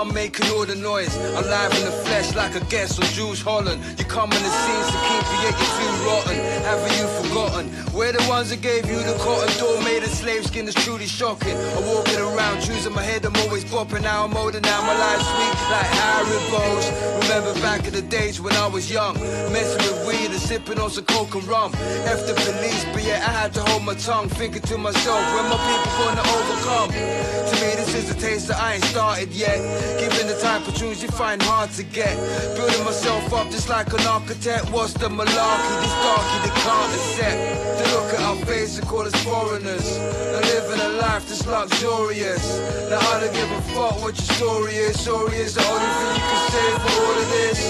One 0.04 0.12
making 0.12 0.50
all 0.50 0.66
the 0.66 0.74
noise? 0.74 1.16
Alive 1.16 1.72
in 1.78 1.84
the 1.86 1.96
flesh 2.04 2.34
like 2.34 2.54
a 2.54 2.64
guest 2.66 3.00
on 3.00 3.08
Jools 3.16 3.40
Holland. 3.40 3.80
You 3.98 4.04
come 4.04 4.30
in 4.32 4.42
the 4.42 4.52
scenes 4.62 4.88
to 4.92 4.98
keep 5.08 5.24
you, 5.32 5.38
yet 5.44 5.54
you're 5.60 5.74
too 5.80 5.92
rotten. 6.04 6.36
Haven't 6.68 6.94
you 7.00 7.06
forgotten? 7.20 7.64
We're 7.94 8.12
the 8.12 8.22
ones 8.28 8.50
that 8.50 8.60
gave 8.60 8.84
you 8.84 8.98
the 8.98 9.16
cotton 9.24 9.48
door 9.58 9.80
made 9.82 10.02
of 10.02 10.10
slave 10.10 10.44
skin 10.44 10.68
is 10.68 10.74
truly 10.74 11.06
shocking. 11.06 11.56
I'm 11.56 11.86
walking 11.86 12.18
around, 12.18 12.60
choosing 12.60 12.92
my 12.92 13.02
head, 13.02 13.24
I'm 13.24 13.36
always 13.36 13.64
bopping. 13.64 14.02
Now 14.02 14.24
I'm 14.24 14.36
older, 14.36 14.60
now 14.60 14.82
my 14.82 14.92
life's 14.92 15.24
sweet 15.24 15.56
like 15.72 15.90
Haribos. 15.96 16.86
Remember 17.22 17.54
back 17.62 17.86
in 17.86 17.94
the 17.94 18.02
days 18.02 18.40
when 18.42 18.54
I 18.56 18.66
was 18.66 18.90
young, 18.90 19.14
messing 19.52 19.80
with 19.88 20.03
weed 20.14 20.30
and 20.30 20.40
sipping 20.40 20.78
on 20.78 20.90
some 20.90 21.04
coke 21.04 21.34
and 21.34 21.44
rum. 21.44 21.72
F 22.06 22.26
the 22.26 22.34
police, 22.34 22.84
but 22.92 23.02
yeah, 23.04 23.24
I 23.26 23.32
had 23.42 23.52
to 23.54 23.60
hold 23.62 23.82
my 23.84 23.94
tongue, 23.94 24.28
thinking 24.28 24.62
to 24.62 24.78
myself, 24.78 25.22
when 25.34 25.44
my 25.50 25.58
people 25.68 25.92
gonna 25.98 26.24
overcome? 26.36 26.90
To 26.90 27.54
me, 27.60 27.70
this 27.80 27.94
is 27.94 28.10
a 28.10 28.14
taste 28.14 28.48
that 28.48 28.60
I 28.60 28.74
ain't 28.74 28.84
started 28.84 29.30
yet. 29.32 29.58
Given 30.00 30.26
the 30.26 30.38
type 30.40 30.66
of 30.66 30.74
tunes 30.76 31.02
you 31.02 31.08
find 31.08 31.42
hard 31.42 31.70
to 31.72 31.82
get. 31.82 32.14
Building 32.56 32.84
myself 32.84 33.32
up 33.32 33.50
just 33.50 33.68
like 33.68 33.92
an 33.92 34.06
architect. 34.06 34.70
What's 34.70 34.94
the 34.94 35.08
malarkey? 35.08 35.74
This 35.82 35.96
darky 36.04 36.38
they 36.44 36.54
can't 36.64 36.92
accept. 36.98 37.38
To 37.78 37.84
look 37.94 38.08
at 38.14 38.20
our 38.20 38.36
face 38.46 38.78
and 38.78 38.86
call 38.86 39.02
us 39.02 39.16
foreigners. 39.24 39.86
And 40.34 40.44
living 40.52 40.80
a 40.80 40.88
life 41.04 41.28
that's 41.28 41.46
luxurious. 41.46 42.44
Now 42.90 42.98
I 42.98 43.20
don't 43.20 43.34
give 43.34 43.50
a 43.50 43.62
fuck 43.74 44.02
what 44.02 44.14
your 44.16 44.30
story 44.36 44.74
is. 44.74 45.00
Story 45.00 45.36
is 45.36 45.54
the 45.54 45.64
only 45.64 45.90
thing 45.98 46.10
you 46.18 46.24
can 46.30 46.42
say 46.54 46.68
for 46.82 46.92
all 47.02 47.16
of 47.22 47.28
this. 47.36 47.60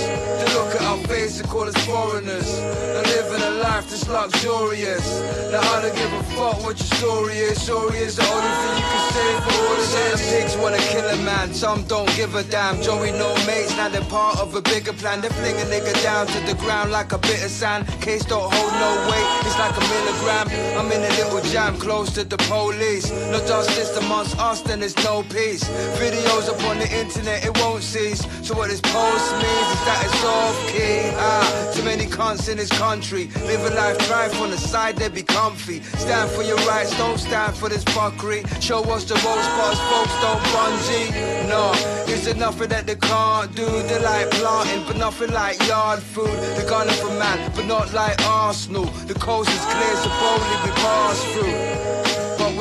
To 0.40 0.46
look 0.58 0.74
at 0.74 0.82
our 0.82 0.98
face 1.08 1.40
and 1.40 1.48
call 1.48 1.68
us 1.68 1.76
foreigners. 1.86 2.33
And 2.42 3.06
living 3.06 3.42
a 3.42 3.50
life 3.62 3.88
that's 3.88 4.08
luxurious. 4.08 5.06
Now 5.52 5.60
I 5.60 5.82
don't 5.82 5.94
give 5.94 6.12
a 6.12 6.22
fuck 6.34 6.58
what 6.64 6.78
your 6.78 6.90
story 6.98 7.36
is. 7.38 7.62
Story 7.62 7.98
is 7.98 8.16
the 8.16 8.26
only 8.26 8.52
thing 8.60 8.74
you 8.74 8.86
can 8.90 9.04
say 9.14 9.30
for 9.44 9.54
all 9.62 9.76
this. 9.76 9.94
Some 9.94 10.18
pigs 10.30 10.56
wanna 10.56 10.78
kill 10.78 11.08
a 11.08 11.16
man, 11.22 11.54
some 11.54 11.84
don't 11.84 12.10
give 12.16 12.34
a 12.34 12.42
damn. 12.42 12.82
Joey 12.82 13.12
no 13.12 13.32
mates, 13.46 13.76
now 13.76 13.88
they're 13.88 14.02
part 14.10 14.38
of 14.40 14.54
a 14.54 14.62
bigger 14.62 14.92
plan. 14.92 15.20
They 15.20 15.28
fling 15.28 15.56
a 15.56 15.66
nigga 15.66 15.94
down 16.02 16.26
to 16.26 16.40
the 16.46 16.54
ground 16.54 16.90
like 16.90 17.12
a 17.12 17.18
bit 17.18 17.44
of 17.44 17.50
sand. 17.50 17.86
Case 18.00 18.24
don't 18.24 18.52
hold 18.52 18.72
no 18.72 18.90
weight, 19.10 19.28
it's 19.46 19.58
like 19.58 19.76
a 19.76 19.84
milligram. 19.94 20.46
I'm 20.78 20.90
in 20.90 21.02
a 21.02 21.12
little 21.20 21.40
jam 21.52 21.76
close 21.78 22.12
to 22.14 22.24
the 22.24 22.38
police. 22.50 23.10
No 23.30 23.38
justice 23.46 23.96
amongst 23.96 24.36
us, 24.38 24.60
then 24.62 24.80
there's 24.80 24.96
no 25.04 25.22
peace. 25.22 25.62
Videos 26.02 26.48
up 26.48 26.60
on 26.64 26.78
the 26.78 26.90
internet, 26.90 27.44
it 27.44 27.56
won't 27.60 27.82
cease. 27.82 28.26
So 28.42 28.54
what 28.56 28.70
this 28.70 28.80
post 28.80 29.32
means 29.42 29.68
is 29.76 29.82
that 29.86 29.98
it's 30.04 30.24
off 30.24 30.56
key. 30.72 31.10
Ah, 31.16 31.72
too 31.74 31.84
many 31.84 32.06
in 32.24 32.56
this 32.56 32.70
country. 32.70 33.28
Live 33.44 33.60
a 33.70 33.74
life, 33.74 33.98
thrive 33.98 34.40
on 34.40 34.50
the 34.50 34.56
side, 34.56 34.96
they 34.96 35.08
be 35.08 35.22
comfy. 35.22 35.82
Stand 35.82 36.30
for 36.30 36.42
your 36.42 36.56
rights, 36.68 36.96
don't 36.96 37.18
stand 37.18 37.54
for 37.54 37.68
this 37.68 37.84
fuckery. 37.84 38.40
Show 38.62 38.80
us 38.94 39.04
the 39.04 39.14
road 39.14 39.42
spots, 39.50 39.80
folks 39.90 40.14
don't 40.22 40.42
bungee. 40.54 41.48
No, 41.48 41.72
it's 42.06 42.34
nothing 42.34 42.70
that 42.70 42.86
they 42.86 42.96
can't 42.96 43.54
do. 43.54 43.66
They 43.66 44.00
like 44.02 44.30
planting, 44.30 44.84
but 44.86 44.96
nothing 44.96 45.32
like 45.32 45.60
yard 45.68 46.00
food. 46.00 46.36
They're 46.56 46.68
gunning 46.68 46.94
for 46.94 47.10
man, 47.10 47.52
but 47.54 47.66
not 47.66 47.92
like 47.92 48.18
Arsenal. 48.26 48.86
The 49.06 49.14
coast 49.14 49.50
is 49.50 49.64
clear, 49.72 49.94
so 50.02 50.08
boldly 50.20 50.56
we 50.64 50.70
pass 50.80 51.24
through. 51.34 51.73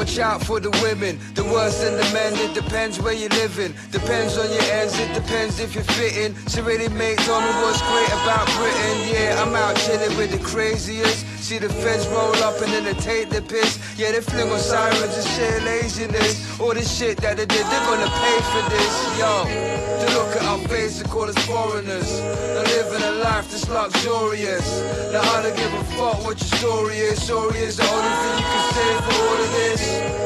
Watch 0.03 0.19
out 0.19 0.43
for 0.43 0.59
the 0.59 0.69
women, 0.83 1.17
the 1.33 1.45
worse 1.45 1.79
than 1.79 1.95
the 1.95 2.03
men. 2.11 2.33
It 2.35 2.53
depends 2.53 2.99
where 2.99 3.13
you're 3.13 3.29
living, 3.39 3.73
depends 3.89 4.37
on 4.37 4.51
your 4.51 4.61
ends. 4.63 4.99
It 4.99 5.13
depends 5.13 5.61
if 5.61 5.75
you're 5.75 5.85
fitting. 5.95 6.35
So 6.49 6.61
really, 6.61 6.89
mate, 6.89 7.19
tell 7.19 7.39
me 7.39 7.47
what's 7.63 7.81
great 7.87 8.11
about 8.11 8.45
Britain. 8.59 8.97
Yeah, 9.07 9.41
I'm 9.41 9.55
out 9.55 9.77
chilling 9.77 10.17
with 10.17 10.31
the 10.31 10.43
craziest. 10.43 11.25
See 11.39 11.57
the 11.57 11.69
feds 11.69 12.05
roll 12.07 12.35
up 12.43 12.59
and 12.59 12.73
then 12.73 12.83
they 12.83 12.99
take 12.99 13.29
the 13.29 13.41
piss. 13.41 13.79
Yeah, 13.97 14.11
they 14.11 14.19
fling 14.19 14.51
on 14.51 14.59
sirens 14.59 15.15
and 15.15 15.27
share 15.39 15.61
laziness. 15.61 16.59
All 16.59 16.73
this 16.73 16.91
shit 16.91 17.21
that 17.21 17.37
they 17.37 17.45
did, 17.45 17.65
they're 17.67 17.85
gonna 17.87 18.11
pay 18.11 18.39
for 18.51 18.63
this. 18.75 18.93
Yo, 19.17 19.72
to 20.07 20.13
look 20.17 20.35
at 20.35 20.43
our 20.43 20.59
face 20.67 21.01
and 21.01 21.09
call 21.09 21.23
us 21.29 21.37
foreigners. 21.45 22.09
And 22.19 22.67
living 22.67 23.03
a 23.03 23.11
life 23.23 23.49
that's 23.51 23.67
luxurious. 23.69 24.67
Now 25.11 25.21
I 25.21 25.43
don't 25.43 25.55
give 25.55 25.73
a 25.73 25.83
fuck 25.95 26.23
what 26.25 26.39
your 26.39 26.53
story 26.59 26.97
is. 26.97 27.21
Story 27.21 27.59
is 27.59 27.77
the 27.77 27.87
only 27.87 28.13
thing 28.21 28.35
you 28.39 28.47
can 28.53 28.65
say 28.73 28.89
for 29.05 29.15
all 29.23 29.39
of 29.45 29.51
this. 29.51 29.81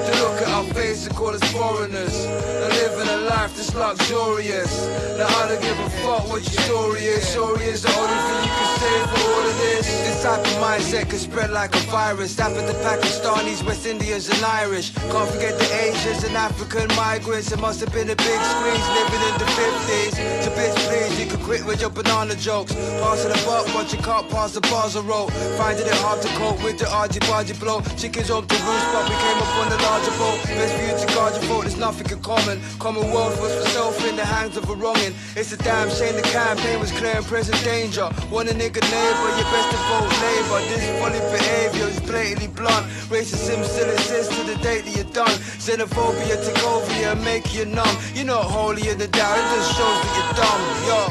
To 0.08 0.12
look 0.24 0.42
at 0.42 0.50
our 0.50 0.68
face 0.74 1.06
and 1.08 1.16
call 1.16 1.30
us 1.30 1.44
foreigners. 1.52 2.16
And 2.26 2.74
living 2.82 3.08
a 3.08 3.18
life 3.30 3.56
that's 3.56 3.74
luxurious. 3.76 4.74
Now 5.18 5.28
I 5.28 5.48
don't 5.50 5.62
give 5.62 5.80
a 5.80 5.90
fuck 6.02 6.28
what 6.30 6.44
your 6.44 6.62
story 6.64 7.04
is. 7.06 7.28
Story 7.28 7.66
is 7.66 7.84
the 7.84 7.94
only 7.98 8.20
thing 8.28 8.40
you 8.48 8.54
can 8.60 8.72
say 8.80 8.96
for 9.12 9.22
all 9.32 9.46
of 9.52 9.58
this. 9.58 9.86
This 9.86 10.24
type 10.24 10.40
of 10.40 10.58
mindset 10.64 11.10
can 11.10 11.20
spread 11.20 11.52
like 11.52 11.76
a 11.76 11.84
virus. 11.92 12.36
That 12.36 12.52
with 12.56 12.68
the 12.68 12.78
Pakistanis, 12.86 13.66
West 13.66 13.86
Indians, 13.86 14.30
and 14.30 14.44
Irish. 14.44 14.92
Can't 15.12 15.30
forget 15.30 15.58
the 15.60 15.70
Asians 15.86 16.24
and 16.24 16.36
African 16.36 16.88
migrants. 16.96 17.52
It 17.52 17.60
must 17.60 17.80
have 17.82 17.94
been 17.94 18.10
a 18.10 18.16
big 18.16 18.42
squeeze 18.54 18.88
living 18.98 19.24
in 19.30 19.36
the 19.38 19.50
50s. 19.68 20.44
So 20.44 20.50
bitch, 20.52 20.76
please, 20.88 21.20
you 21.20 21.26
can 21.26 21.40
quit 21.44 21.66
with 21.66 21.82
your 21.82 21.90
banana 21.90 22.36
jokes. 22.36 22.74
Passing 22.74 23.32
the 23.32 23.40
buck, 23.46 23.66
but 23.74 23.92
you 23.92 24.00
can't 24.00 24.28
pass 24.30 24.54
the 24.54 24.62
bars 24.62 24.96
of 24.96 25.08
road. 25.08 25.32
Finding 25.58 25.86
it 25.86 26.00
hard 26.06 26.22
to 26.22 26.30
cope 26.40 26.64
with 26.64 26.78
the 26.80 26.88
argy 26.90 27.20
bargy 27.22 27.58
blow. 27.60 27.82
Chickens 27.98 28.30
up 28.30 28.48
the 28.48 28.56
roost, 28.68 28.88
but 28.94 29.04
we 29.10 29.16
came 29.16 29.38
up 29.44 29.54
on 29.62 29.70
the 29.70 29.80
larger 29.84 30.16
boat. 30.22 30.38
Best 30.58 30.74
for 30.76 30.84
you 30.88 30.96
to 31.02 31.08
guard 31.16 31.34
your 31.36 31.44
vote, 31.50 31.62
there's 31.64 31.78
nothing 31.78 32.10
in 32.12 32.22
common. 32.22 32.62
Commonwealth 32.80 33.40
was 33.42 33.54
for 33.56 33.70
self 33.70 33.96
in 34.08 34.16
the 34.16 34.26
hands 34.26 34.58
of 34.58 34.70
a 34.70 34.76
wronging. 34.76 35.14
It's 35.36 35.52
a 35.52 35.58
damn 35.58 35.90
shame 35.90 36.16
the 36.16 36.22
campaign 36.22 36.80
was 36.80 36.92
clear 36.92 37.18
and 37.18 37.26
present 37.26 37.60
danger. 37.64 38.10
Want 38.32 38.50
a 38.50 38.54
nigga 38.54 38.82
neighbor, 38.82 39.30
you 39.38 39.46
best 39.52 39.70
to 39.72 39.80
vote 39.90 40.12
labor. 40.24 40.60
This 40.72 40.84
is 40.84 40.94
funny 41.00 41.20
behavior 41.32 41.88
is 41.88 42.00
blatantly 42.02 42.48
blunt. 42.48 42.86
Racism 43.12 43.64
still 43.64 43.90
exists 43.90 44.36
to 44.36 44.44
the 44.44 44.56
date 44.64 44.86
that 44.86 44.96
you're 44.96 45.14
done. 45.14 45.36
Xenophobia 45.64 46.36
take 46.46 46.64
over 46.64 46.94
you 47.00 47.08
and 47.08 47.24
make 47.24 47.54
you 47.54 47.66
numb. 47.66 47.96
You're 48.14 48.26
not 48.26 48.46
holy 48.46 48.90
in 48.90 48.98
the 48.98 49.08
just 49.58 49.74
shows 49.78 50.00
that 50.04 50.14
you're 50.18 50.34
dumb. 50.38 50.62
Yo, 50.86 51.02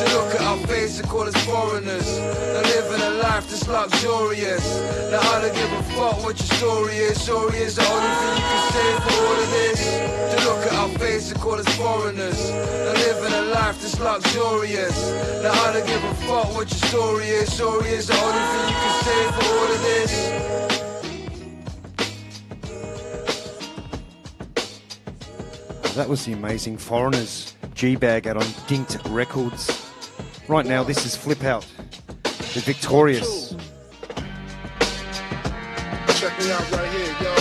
to 0.00 0.06
look 0.16 0.30
at 0.34 0.40
our 0.40 0.60
face 0.66 0.98
and 0.98 1.08
call 1.08 1.28
us 1.28 1.36
foreigners. 1.44 2.08
And 2.56 2.64
living 2.72 3.02
a 3.02 3.10
life 3.22 3.46
that's 3.50 3.68
luxurious. 3.68 4.64
Now 5.12 5.20
I 5.20 5.42
don't 5.42 5.54
give 5.54 5.72
a 5.72 5.82
fuck 5.92 6.16
what 6.24 6.36
your 6.40 6.52
story 6.56 6.96
is. 6.96 7.18
Is 7.22 7.76
the 7.76 7.84
only 7.94 8.12
thing 8.20 8.34
you 8.40 8.46
can 8.50 8.62
say 8.72 8.88
for 9.04 9.14
all 9.24 9.38
of 9.44 9.50
this. 9.58 9.80
To 10.32 10.36
look 10.48 10.62
at 10.68 10.74
our 10.80 10.92
face 10.98 11.30
and 11.32 11.40
call 11.40 11.58
us 11.60 11.68
foreigners. 11.76 12.40
And 12.88 12.96
living 13.04 13.34
a 13.40 13.42
life 13.56 13.76
that's 13.82 14.00
luxurious. 14.00 14.98
Now 15.42 15.52
I 15.52 15.72
don't 15.74 15.86
give 15.86 16.02
a 16.02 16.14
fuck 16.26 16.48
what 16.56 16.68
your 16.72 16.82
story 16.88 17.28
is. 17.28 17.48
Is 17.52 18.06
the 18.08 18.16
only 18.24 18.44
thing 18.52 18.64
you 18.72 18.78
can 18.84 18.94
say 19.04 19.20
for 19.36 19.44
all 19.52 19.70
of 19.76 19.80
this. 19.88 20.12
That 25.94 26.08
was 26.08 26.24
the 26.24 26.32
amazing 26.32 26.78
Foreigners 26.78 27.54
G 27.82 27.96
Bag 27.96 28.28
out 28.28 28.36
on 28.36 28.44
Ginked 28.68 28.96
Records. 29.12 29.90
Right 30.46 30.64
now, 30.64 30.84
this 30.84 31.04
is 31.04 31.16
Flip 31.16 31.42
Out. 31.42 31.66
The 32.22 32.62
Victorious. 32.64 33.56
Check 36.16 36.38
me 36.38 36.52
out 36.52 36.70
right 36.70 36.92
here, 36.92 37.16
yo. 37.20 37.31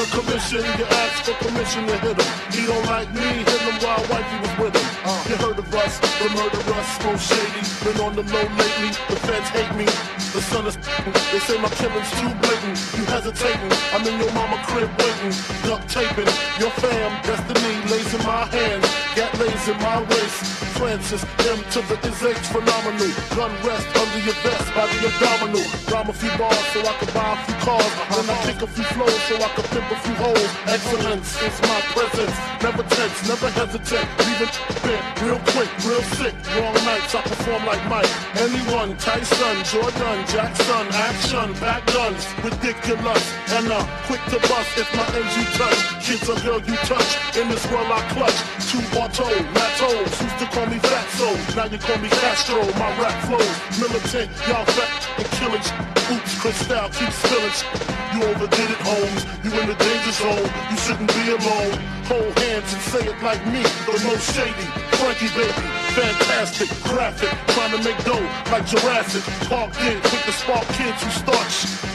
A 0.00 0.06
commission, 0.16 0.64
you 0.80 0.86
ask 1.04 1.24
for 1.28 1.34
permission 1.44 1.86
to 1.86 1.98
hit 1.98 2.16
him. 2.16 2.30
He 2.56 2.64
don't 2.64 2.86
like 2.86 3.12
me, 3.12 3.44
hit 3.44 3.60
him 3.60 3.76
while 3.84 4.00
wifey 4.08 4.38
was 4.40 4.54
with 4.56 4.74
him. 4.80 4.88
You 5.28 5.36
heard 5.36 5.58
of 5.58 5.74
us, 5.74 6.00
the 6.00 6.28
murder 6.32 6.72
us, 6.72 7.04
most 7.04 7.28
shady. 7.28 7.62
Been 7.84 8.00
on 8.00 8.16
the 8.16 8.24
low 8.32 8.48
lately, 8.56 8.96
the 9.12 9.16
feds 9.28 9.48
hate 9.52 9.76
me. 9.76 9.84
The 10.32 10.40
son 10.40 10.66
is 10.68 10.76
they 11.32 11.40
say 11.40 11.60
my 11.60 11.68
killing's 11.76 12.10
too 12.16 12.32
blatant. 12.40 12.80
You 12.96 13.04
hesitating, 13.12 13.72
I'm 13.92 14.06
in 14.08 14.16
your 14.16 14.32
mama 14.32 14.56
crib 14.72 14.88
waiting. 14.88 15.36
Duct 15.68 15.84
taping, 15.92 16.32
your 16.56 16.72
fam, 16.80 17.10
destiny 17.20 17.74
lays 17.92 18.14
in 18.14 18.22
my 18.24 18.46
hands. 18.48 18.88
Gat 19.14 19.36
lays 19.38 19.68
in 19.68 19.76
my 19.84 20.00
waist. 20.00 20.60
Francis, 20.80 21.22
M 21.44 21.60
to 21.76 21.80
the 21.92 21.96
is 22.08 22.24
H 22.24 22.40
phenomenal. 22.48 23.12
Gun 23.36 23.52
rest 23.68 23.84
under 24.00 24.20
your 24.24 24.38
vest 24.40 24.64
by 24.72 24.88
the 24.88 25.12
abdominal. 25.12 25.66
Rhyme 25.92 26.08
a 26.08 26.12
few 26.14 26.32
bars 26.40 26.56
so 26.72 26.80
I 26.80 26.94
can 26.96 27.10
buy 27.12 27.36
a 27.36 27.44
few 27.44 27.56
cars. 27.68 27.92
Then 28.16 28.30
I 28.30 28.36
kick 28.48 28.62
a 28.62 28.66
few 28.66 28.84
flows 28.96 29.20
so 29.28 29.34
I 29.36 29.48
can 29.52 29.64
pimp 29.68 29.89
a 29.90 29.96
few 29.96 30.14
holes. 30.14 30.50
Excellence 30.66 31.34
is 31.42 31.56
my 31.62 31.80
presence. 31.90 32.36
Never 32.62 32.82
tense, 32.84 33.28
never 33.28 33.50
hesitate. 33.50 34.06
Leave 34.22 34.42
it 34.46 34.54
bent, 34.82 35.02
real 35.22 35.40
quick, 35.50 35.70
real 35.84 36.02
sick. 36.18 36.34
Wrong 36.54 36.74
nights, 36.86 37.14
I 37.14 37.22
perform 37.22 37.66
like 37.66 37.82
Mike. 37.88 38.10
Anyone, 38.36 38.96
Tyson, 38.98 39.56
Jordan, 39.64 40.18
Jackson, 40.26 40.86
action, 40.94 41.52
back 41.58 41.84
guns, 41.92 42.22
ridiculous. 42.44 43.24
And 43.56 43.66
uh, 43.72 43.82
quick 44.06 44.22
to 44.30 44.38
bust 44.46 44.70
if 44.78 44.88
my 44.94 45.06
ends 45.18 45.34
you 45.36 45.44
touch. 45.58 45.80
Kids 46.04 46.28
a 46.28 46.36
girl 46.44 46.60
you 46.62 46.76
touch. 46.86 47.10
In 47.36 47.48
this 47.48 47.64
world 47.70 47.90
I 47.90 48.00
clutch. 48.14 48.38
Two 48.70 48.82
auto, 48.94 49.26
matos. 49.54 50.14
Used 50.22 50.38
to 50.38 50.46
call 50.54 50.66
me 50.66 50.78
Fatso. 50.78 51.28
Now 51.56 51.66
you 51.66 51.78
call 51.78 51.98
me 51.98 52.08
Castro. 52.08 52.62
My 52.78 52.90
rap 53.02 53.16
flows 53.26 53.80
militant. 53.80 54.30
Y'all 54.46 54.64
fat 54.64 54.92
and 55.18 55.28
killing. 55.38 55.64
Oops, 56.12 56.32
Cristal 56.40 56.88
keep 56.90 57.10
spilling. 57.10 57.90
You 58.14 58.24
overdid 58.26 58.70
it, 58.70 58.80
Holmes. 58.82 59.22
You 59.44 59.50
in 59.60 59.68
the 59.68 59.79
danger 59.80 60.12
zone. 60.12 60.48
You 60.70 60.76
shouldn't 60.76 61.12
be 61.16 61.24
alone. 61.32 61.74
Hold 62.12 62.32
hands 62.38 62.70
and 62.72 62.82
say 62.92 63.02
it 63.08 63.18
like 63.22 63.42
me. 63.48 63.62
The 63.88 63.96
most 64.04 64.24
shady. 64.36 64.68
Frankie 65.00 65.32
baby. 65.32 65.56
Fantastic, 65.96 66.68
graphic, 66.84 67.32
trying 67.54 67.72
to 67.76 67.80
make 67.82 67.98
dough 68.04 68.26
like 68.52 68.64
Jurassic. 68.66 69.24
Park 69.48 69.74
in, 69.82 70.00
quick 70.02 70.22
to 70.22 70.32
spark 70.32 70.66
kids 70.78 71.02
who 71.02 71.10
start 71.10 71.90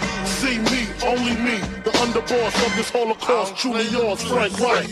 see 0.45 0.59
me, 0.59 0.87
only 1.03 1.35
me, 1.37 1.57
the 1.83 1.91
underboss 2.03 2.53
of 2.65 2.75
this 2.75 2.89
Holocaust. 2.89 3.57
Truly 3.57 3.87
yours, 3.89 4.21
Frank 4.23 4.53
White. 4.59 4.89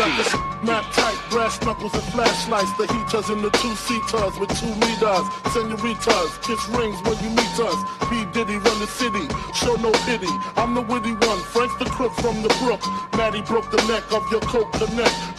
Got 0.00 0.64
map 0.64 0.84
tight, 0.92 1.18
brass 1.30 1.60
knuckles 1.62 1.92
and 1.92 2.02
flashlights. 2.04 2.72
The 2.78 2.86
heaters 2.86 3.28
in 3.28 3.42
the 3.42 3.50
two 3.50 3.74
seaters 3.76 4.38
with 4.38 4.48
two 4.58 4.72
meters. 4.80 5.26
Senoritas, 5.52 6.38
kiss 6.40 6.62
rings 6.68 6.96
when 7.04 7.16
you 7.22 7.30
meet 7.30 7.56
us. 7.60 7.78
P. 8.08 8.24
Diddy 8.32 8.56
run 8.56 8.78
the 8.80 8.86
city, 8.86 9.28
show 9.54 9.74
no 9.76 9.92
pity. 10.08 10.32
I'm 10.56 10.74
the 10.74 10.82
witty 10.82 11.12
one, 11.12 11.40
Frank 11.52 11.78
the 11.78 11.84
crook 11.84 12.12
from 12.14 12.42
the 12.42 12.48
brook. 12.60 12.80
Maddie 13.16 13.42
broke 13.42 13.70
the 13.70 13.82
neck 13.88 14.04
of 14.12 14.24
your 14.30 14.40
coke. 14.40 14.72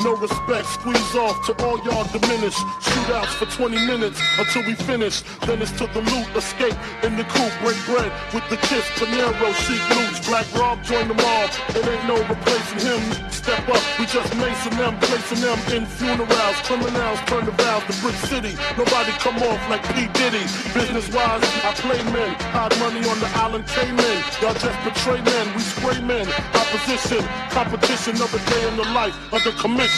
No 0.03 0.15
respect, 0.15 0.65
squeeze 0.65 1.15
off 1.15 1.45
to 1.45 1.53
all 1.63 1.77
y'all 1.85 2.05
diminish. 2.05 2.55
Shootouts 2.81 3.37
for 3.37 3.45
20 3.45 3.85
minutes 3.85 4.19
until 4.39 4.65
we 4.65 4.73
finish. 4.73 5.21
Then 5.45 5.61
it's 5.61 5.71
to 5.73 5.85
the 5.93 6.01
loot, 6.01 6.25
escape 6.35 6.73
in 7.03 7.17
the 7.17 7.23
coupe, 7.25 7.53
break 7.61 7.77
bread 7.85 8.11
with 8.33 8.47
the 8.49 8.57
kiss. 8.57 8.81
Panero, 8.97 9.53
chic 9.53 9.81
loots, 9.93 10.25
Black 10.27 10.47
Rob 10.55 10.81
join 10.83 11.07
them 11.07 11.19
all. 11.19 11.45
It 11.77 11.85
ain't 11.85 12.07
no 12.07 12.17
replacing 12.17 12.81
him. 12.81 13.01
Step 13.29 13.61
up, 13.69 13.81
we 13.99 14.05
just 14.05 14.33
macing 14.41 14.77
them, 14.77 14.97
placing 14.99 15.41
them 15.41 15.59
in 15.69 15.85
funerals. 15.85 16.57
Criminals 16.65 17.19
turn 17.29 17.45
the 17.45 17.51
valves 17.51 17.85
to 17.85 18.01
Brick 18.01 18.15
City. 18.25 18.57
Nobody 18.77 19.11
come 19.21 19.37
off 19.37 19.61
like 19.69 19.83
P. 19.93 20.09
Diddy. 20.17 20.45
Business 20.73 21.13
wise, 21.13 21.45
I 21.61 21.73
play 21.77 22.01
men. 22.09 22.33
Hide 22.53 22.73
money 22.79 23.05
on 23.05 23.19
the 23.19 23.29
island 23.37 23.67
Cayman. 23.67 24.17
Y'all 24.41 24.53
just 24.53 24.77
betray 24.81 25.21
men, 25.21 25.45
we 25.53 25.61
spray 25.61 26.01
men. 26.01 26.25
Opposition, 26.53 27.21
competition 27.49 28.15
of 28.21 28.33
a 28.33 28.41
day 28.49 28.67
in 28.67 28.77
the 28.77 28.87
life 28.97 29.15
of 29.33 29.43
the 29.43 29.51
commission. 29.61 29.90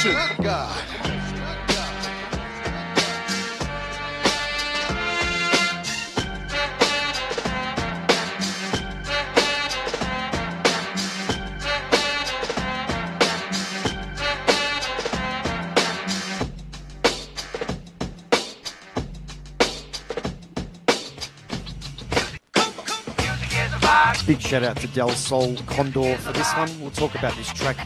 Big 24.26 24.42
shout 24.42 24.64
out 24.64 24.78
to 24.78 24.88
Del 24.88 25.10
Sol 25.10 25.56
Condor 25.68 26.16
for 26.18 26.32
this 26.32 26.52
one. 26.54 26.70
We'll 26.82 26.92
talk 26.92 27.14
about 27.16 27.36
this 27.36 27.52
track 27.54 27.78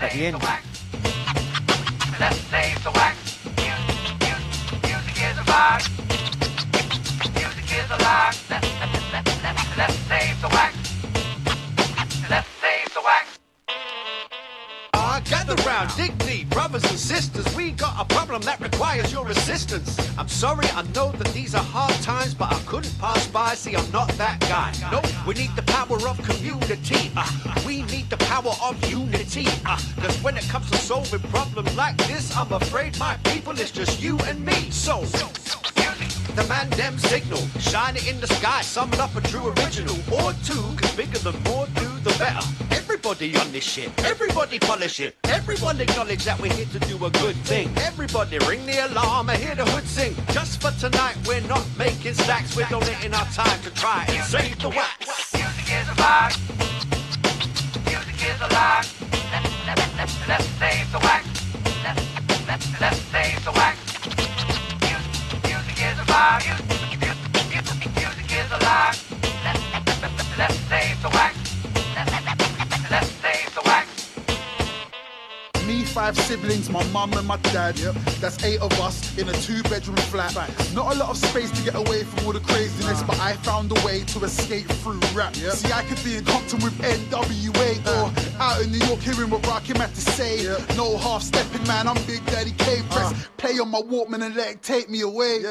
at 0.00 0.12
the 0.12 0.18
end. 0.18 0.77
Let's 2.20 2.36
save 2.50 2.82
the 2.82 2.90
wax. 2.90 3.38
Music 4.82 5.16
is 5.22 5.38
alive. 5.38 5.88
Music 7.32 7.78
is 7.78 7.90
alive. 7.90 8.34
Let's, 8.50 8.68
let, 8.80 8.92
let, 9.12 9.26
let, 9.44 9.56
let's 9.76 9.94
save 10.10 10.40
the 10.40 10.48
wax. 10.48 10.74
Let's 12.28 12.48
save 12.60 12.92
the 12.92 13.02
wax. 13.04 13.38
Ah, 14.94 15.20
gather 15.26 15.54
round, 15.62 15.90
brothers 16.50 16.84
and 16.90 16.98
sisters. 16.98 17.46
We 17.54 17.70
got 17.70 17.94
a 18.00 18.04
problem 18.38 18.58
that 18.58 18.72
requires 18.72 19.12
your 19.12 19.28
assistance. 19.28 19.98
I'm 20.18 20.28
sorry, 20.28 20.66
I 20.74 20.82
know 20.94 21.10
that 21.12 21.28
these 21.28 21.54
are 21.54 21.62
hard 21.62 21.94
times, 22.02 22.34
but 22.34 22.52
I 22.52 22.58
couldn't 22.66 22.96
pass 22.98 23.26
by. 23.28 23.54
See, 23.54 23.74
I'm 23.74 23.90
not 23.90 24.08
that 24.12 24.40
guy. 24.40 24.72
No, 24.92 25.00
we 25.26 25.34
need 25.34 25.50
the 25.56 25.62
power 25.62 25.98
of 26.08 26.16
community. 26.22 27.10
Uh, 27.16 27.26
we 27.66 27.82
need 27.82 28.10
the 28.10 28.16
power 28.18 28.52
of 28.62 28.74
unity. 28.90 29.46
Uh, 29.64 29.78
Cause 30.00 30.22
when 30.22 30.36
it 30.36 30.48
comes 30.48 30.70
to 30.70 30.76
solving 30.76 31.20
problems 31.30 31.76
like 31.76 31.96
this, 32.06 32.34
I'm 32.36 32.52
afraid 32.52 32.98
my 32.98 33.16
people 33.24 33.58
is 33.58 33.70
just 33.70 34.00
you 34.00 34.18
and 34.20 34.44
me. 34.44 34.70
So, 34.70 35.00
the 36.36 36.46
man 36.48 36.68
dem 36.70 36.98
signal, 36.98 37.40
shine 37.58 37.96
it 37.96 38.08
in 38.08 38.20
the 38.20 38.28
sky, 38.28 38.62
summon 38.62 39.00
up 39.00 39.14
a 39.16 39.20
true 39.22 39.48
original 39.48 39.96
or 40.12 40.32
two, 40.44 40.62
cause 40.76 40.94
bigger 40.96 41.18
the 41.18 41.32
more 41.46 41.66
do 41.74 41.88
the 42.04 42.14
better. 42.18 42.68
Everybody 43.08 43.38
on 43.38 43.52
this 43.52 43.64
shit, 43.64 44.04
everybody 44.04 44.58
polish 44.58 45.00
it, 45.00 45.16
everyone 45.24 45.80
acknowledge 45.80 46.26
that 46.26 46.38
we're 46.42 46.52
here 46.52 46.66
to 46.66 46.78
do 46.80 47.02
a 47.06 47.08
good 47.08 47.34
thing. 47.36 47.72
Everybody 47.78 48.38
ring 48.40 48.66
the 48.66 48.86
alarm, 48.86 49.30
I 49.30 49.36
hear 49.36 49.54
the 49.54 49.64
hood 49.64 49.86
sing. 49.86 50.14
Just 50.30 50.60
for 50.60 50.70
tonight, 50.72 51.16
we're 51.26 51.40
not 51.48 51.64
making 51.78 52.12
stacks, 52.12 52.54
we're 52.54 52.68
donating 52.68 53.14
our 53.14 53.24
time 53.32 53.62
to 53.62 53.70
try 53.70 54.04
and 54.10 54.22
save 54.26 54.58
the 54.60 54.68
wax. 54.68 55.32
Music 55.32 55.72
is 55.72 55.88
alive. 55.96 56.36
Music 57.88 58.28
is 58.28 58.40
alive. 58.42 58.86
Let, 59.32 59.44
let, 59.64 59.78
let, 59.96 60.10
let's 60.28 60.44
save 60.60 60.92
the 60.92 60.98
wax. 60.98 61.24
Let, 61.84 61.96
let, 62.46 62.60
let's 62.78 63.00
save 63.08 63.42
the 63.42 63.52
wax. 63.52 63.78
Music, 64.84 65.48
music 65.48 65.78
is 65.80 65.98
alive. 66.06 66.67
Five 76.14 76.24
siblings, 76.24 76.70
my 76.70 76.82
mum 76.88 77.12
and 77.14 77.26
my 77.26 77.36
dad. 77.52 77.76
That's 78.20 78.42
eight 78.42 78.60
of 78.60 78.72
us 78.80 79.16
in 79.18 79.28
a 79.28 79.32
two 79.32 79.62
bedroom 79.64 79.96
flat. 80.08 80.34
Not 80.74 80.94
a 80.94 80.98
lot 80.98 81.10
of 81.10 81.16
space 81.16 81.50
to 81.50 81.62
get 81.62 81.74
away 81.74 82.04
from 82.04 82.26
all 82.26 82.32
the 82.32 82.40
craziness, 82.40 83.02
but 83.02 83.18
I 83.20 83.34
found 83.34 83.70
a 83.72 83.86
way 83.86 84.04
to 84.04 84.24
escape 84.24 84.66
through 84.80 85.00
rap. 85.14 85.34
See, 85.34 85.72
I 85.72 85.82
could 85.84 86.02
be 86.02 86.16
in 86.16 86.24
Compton 86.24 86.60
with 86.60 86.76
NWA 86.78 87.70
or 87.92 88.27
out 88.40 88.62
in 88.62 88.70
New 88.70 88.78
York 88.86 89.00
hearing 89.00 89.30
what 89.30 89.42
Rakim 89.42 89.76
had 89.76 89.94
to 89.94 90.00
say. 90.00 90.46
No 90.76 90.96
half 90.96 91.22
stepping, 91.22 91.66
man, 91.66 91.86
I'm 91.88 91.96
Big 92.06 92.24
Daddy 92.26 92.52
K. 92.58 92.82
Press 92.90 93.28
play 93.36 93.58
on 93.60 93.68
my 93.68 93.80
Walkman 93.80 94.24
and 94.24 94.34
let 94.34 94.54
it 94.54 94.62
take 94.62 94.90
me 94.90 95.00
away. 95.02 95.44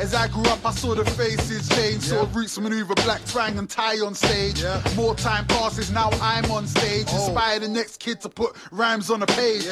As 0.00 0.14
I 0.14 0.28
grew 0.28 0.44
up, 0.44 0.64
I 0.64 0.72
saw 0.72 0.94
the 0.94 1.04
faces 1.04 1.68
change, 1.70 2.02
saw 2.02 2.26
Roots 2.32 2.58
Manuva, 2.58 2.94
Blak 3.04 3.24
Twang 3.26 3.58
and 3.58 3.68
tie 3.68 4.00
on 4.00 4.14
stage. 4.14 4.64
More 4.96 5.14
time 5.14 5.46
passes, 5.46 5.90
now 5.90 6.10
I'm 6.20 6.50
on 6.50 6.66
stage. 6.66 7.10
Inspire 7.12 7.60
the 7.60 7.68
next 7.68 7.98
kid 7.98 8.20
to 8.22 8.28
put 8.28 8.56
rhymes 8.70 9.10
on 9.10 9.22
a 9.22 9.26
page. 9.26 9.66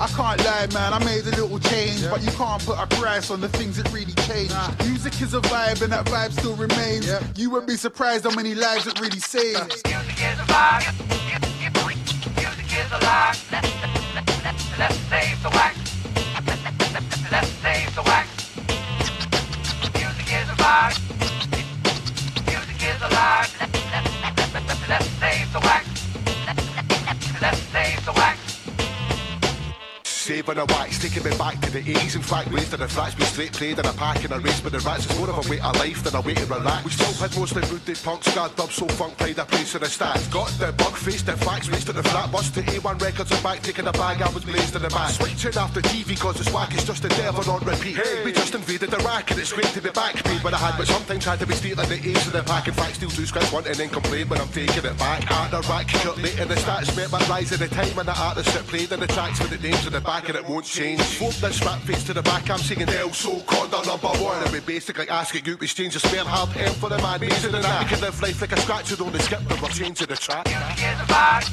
I 0.00 0.06
can't 0.06 0.44
lie, 0.44 0.68
man, 0.72 0.92
I 0.92 1.04
made 1.04 1.26
a 1.26 1.36
little 1.40 1.58
change, 1.58 2.08
but 2.10 2.22
you 2.22 2.30
can't 2.32 2.64
put 2.64 2.78
a 2.78 2.86
price 2.86 3.30
on 3.30 3.40
the 3.40 3.48
things 3.48 3.76
that 3.76 3.92
really 3.92 4.14
change. 4.28 4.52
Music 4.86 5.20
is 5.20 5.34
a 5.34 5.40
vibe, 5.40 5.82
and 5.82 5.92
that 5.92 6.06
vibe 6.06 6.32
still 6.32 6.56
remains. 6.56 7.10
You 7.36 7.50
would 7.50 7.66
be 7.66 7.76
surprised 7.76 8.24
how 8.24 8.34
many 8.34 8.54
lives 8.54 8.86
it 8.86 9.00
really 9.00 9.20
saves. 9.20 9.82
Let's 12.78 12.90
save 15.10 15.42
the 15.42 15.48
wax. 15.50 15.78
Let, 16.46 16.62
let, 16.62 16.92
let, 16.92 17.32
let's 17.32 17.48
save 17.48 17.94
the 17.96 18.02
wax. 18.02 18.28
Music 19.94 20.32
is. 20.32 21.07
Saving 30.28 30.58
a 30.58 30.66
wax, 30.66 30.98
taking 30.98 31.24
me 31.24 31.34
back 31.38 31.58
to 31.62 31.70
the 31.70 31.80
80s. 31.80 32.14
In 32.14 32.20
fact, 32.20 32.52
raised 32.52 32.74
in 32.74 32.80
the 32.80 32.86
flats, 32.86 33.14
be 33.14 33.24
straight 33.24 33.50
played 33.54 33.78
in 33.78 33.86
a 33.86 33.92
pack 33.94 34.22
in 34.26 34.30
a 34.30 34.38
race 34.38 34.62
with 34.62 34.74
the 34.74 34.80
rats. 34.80 35.06
It's 35.06 35.16
more 35.16 35.30
of 35.30 35.40
a 35.40 35.48
way 35.48 35.58
of 35.58 35.74
life 35.80 36.04
than 36.04 36.14
a 36.16 36.20
way 36.20 36.34
to 36.34 36.44
relax. 36.44 36.84
We 36.84 36.90
still 36.90 37.14
had 37.14 37.34
mostly 37.34 37.62
moody 37.72 37.94
punk, 37.94 38.24
scarred 38.24 38.54
dub, 38.54 38.70
soul 38.70 38.90
funk, 38.90 39.16
played 39.16 39.38
a 39.38 39.46
place 39.46 39.74
in 39.74 39.80
the 39.80 39.86
stats. 39.86 40.30
Got 40.30 40.52
the 40.60 40.70
bug 40.76 40.92
face, 41.00 41.22
the 41.22 41.32
facts, 41.32 41.70
raised 41.70 41.86
to 41.86 41.94
the 41.94 42.02
flat. 42.02 42.30
Bus 42.30 42.50
to 42.50 42.60
A1 42.60 43.00
records 43.00 43.32
and 43.32 43.42
back, 43.42 43.62
taking 43.62 43.86
a 43.86 43.92
bag, 43.92 44.20
I 44.20 44.28
was 44.28 44.44
blazed 44.44 44.76
in 44.76 44.82
the 44.82 44.90
back. 44.90 45.08
Switching 45.16 45.56
after 45.56 45.80
TV, 45.80 46.20
cause 46.20 46.38
it's 46.38 46.52
whack, 46.52 46.74
it's 46.74 46.84
just 46.84 47.02
the 47.02 47.08
devil 47.08 47.50
on 47.50 47.64
repeat. 47.64 47.96
Hey. 47.96 48.22
We 48.22 48.32
just 48.32 48.54
invaded 48.54 48.90
the 48.90 48.98
rack, 49.08 49.30
and 49.30 49.40
it's 49.40 49.54
great 49.54 49.72
to 49.72 49.80
be 49.80 49.88
back. 49.96 50.12
Paid 50.16 50.44
what 50.44 50.52
I 50.52 50.58
had, 50.58 50.76
but 50.76 50.88
sometimes 50.88 51.24
had 51.24 51.38
to 51.38 51.46
be 51.46 51.54
stealing 51.54 51.88
the 51.88 51.96
ace 52.04 52.26
of 52.26 52.34
the 52.34 52.42
pack. 52.42 52.68
In 52.68 52.74
fact, 52.74 52.96
still 52.96 53.08
do 53.08 53.24
scratch 53.24 53.50
one 53.50 53.66
and 53.66 53.76
then 53.76 53.88
complain 53.88 54.28
when 54.28 54.42
I'm 54.42 54.48
taking 54.48 54.84
it 54.84 54.98
back. 54.98 55.24
At 55.30 55.52
the 55.52 55.62
rack, 55.72 55.88
cut 55.88 56.18
late 56.18 56.38
in 56.38 56.48
the 56.48 56.56
stats, 56.56 56.94
met 56.94 57.10
my 57.10 57.24
rise 57.32 57.50
in 57.50 57.60
the 57.60 57.68
time 57.68 57.96
when 57.96 58.04
the 58.04 58.20
artists 58.20 58.52
that 58.52 58.66
played 58.66 58.92
in 58.92 59.00
the 59.00 59.06
tracks 59.06 59.40
with 59.40 59.56
the 59.56 59.58
names 59.66 59.86
in 59.86 59.94
the 59.94 60.02
back, 60.02 60.17
and 60.26 60.36
it 60.36 60.48
won't 60.48 60.64
change. 60.64 61.00
Rap 61.64 61.80
face 61.82 62.02
to 62.04 62.14
the 62.14 62.22
back, 62.22 62.50
I'm 62.50 62.58
singing 62.58 62.86
Condor 63.46 63.84
number 63.86 64.08
one. 64.08 64.42
And 64.42 64.52
we 64.52 64.60
basically 64.60 65.08
exchange 65.62 65.94
a 65.96 66.00
spare 66.00 66.24
hard 66.24 66.50
pen 66.50 66.72
for 66.74 66.88
the 66.88 66.98
man 66.98 67.20
the 67.20 67.58
that. 67.60 67.88
Can 67.88 68.00
live 68.00 68.20
life 68.22 68.40
like 68.40 68.52
a 68.52 68.60
scratch, 68.60 68.90
only 69.00 69.18
skip, 69.20 69.40
the 70.06 70.16
track. 70.16 70.46
Music 70.46 70.78
is. 70.82 71.50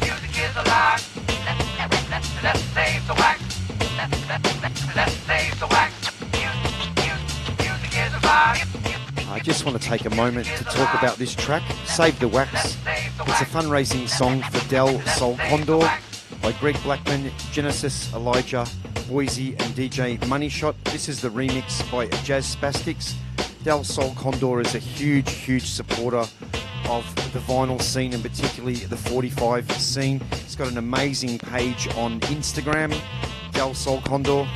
Music 0.00 0.34
is 0.40 0.56
let's 2.42 2.60
save 2.74 3.06
the 3.06 3.14
wax. 3.14 3.40
Let, 3.96 4.10
let, 4.28 4.62
let, 4.62 4.96
let's 4.96 5.12
save 5.12 5.60
the 5.60 5.66
wax. 5.66 6.08
I 9.28 9.40
just 9.42 9.64
want 9.64 9.80
to 9.80 9.88
take 9.88 10.04
a 10.04 10.14
moment 10.14 10.46
to 10.46 10.64
talk 10.64 10.94
about 10.94 11.16
this 11.16 11.34
track, 11.34 11.62
Save 11.86 12.18
the 12.20 12.28
Wax. 12.28 12.76
It's 12.86 13.40
a 13.40 13.46
fundraising 13.46 14.08
song 14.08 14.42
for 14.42 14.68
Del 14.68 15.00
Sol 15.06 15.36
Condor 15.48 15.90
by 16.42 16.50
Greg 16.52 16.76
Blackman, 16.82 17.30
Genesis, 17.52 18.12
Elijah, 18.14 18.66
Boise, 19.08 19.50
and 19.50 19.74
DJ 19.76 20.26
Money 20.26 20.48
Shot. 20.48 20.74
This 20.86 21.08
is 21.08 21.20
the 21.20 21.28
remix 21.28 21.88
by 21.92 22.08
Jazz 22.24 22.56
Spastiks. 22.56 23.14
Del 23.62 23.84
Sol 23.84 24.12
Condor 24.16 24.60
is 24.60 24.74
a 24.74 24.80
huge, 24.80 25.30
huge 25.30 25.66
supporter 25.70 26.24
of 26.88 27.32
the 27.32 27.38
vinyl 27.40 27.80
scene 27.80 28.12
and 28.12 28.22
particularly 28.22 28.74
the 28.74 28.96
45 28.96 29.70
scene. 29.72 30.18
He's 30.42 30.56
got 30.56 30.68
an 30.68 30.78
amazing 30.78 31.38
page 31.38 31.86
on 31.96 32.18
Instagram, 32.22 32.92
Del 33.52 33.72
Sol 33.72 34.00
Condor, 34.00 34.48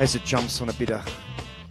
as 0.00 0.16
it 0.16 0.24
jumps 0.24 0.60
on 0.60 0.70
a 0.70 0.72
bit 0.72 0.90
of 0.90 1.08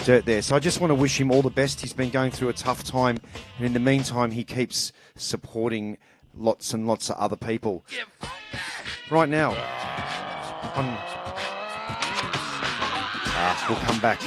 dirt 0.06 0.26
there. 0.26 0.42
So 0.42 0.56
I 0.56 0.60
just 0.60 0.80
want 0.80 0.92
to 0.92 0.96
wish 0.96 1.20
him 1.20 1.30
all 1.30 1.42
the 1.42 1.50
best. 1.50 1.82
He's 1.82 1.92
been 1.92 2.10
going 2.10 2.32
through 2.32 2.50
a 2.50 2.54
tough 2.54 2.86
time, 2.86 3.18
and 3.58 3.66
in 3.66 3.74
the 3.74 3.80
meantime, 3.82 4.32
he 4.32 4.46
keeps 4.46 4.94
supporting 5.18 5.98
lots 6.38 6.74
and 6.74 6.88
lots 6.88 7.10
of 7.10 7.18
other 7.18 7.36
people. 7.36 7.84
Right 9.10 9.30
now, 9.30 9.52
on. 10.76 10.98
Ah, 13.40 13.66
we'll 13.70 13.80
come 13.80 14.00
back. 14.00 14.20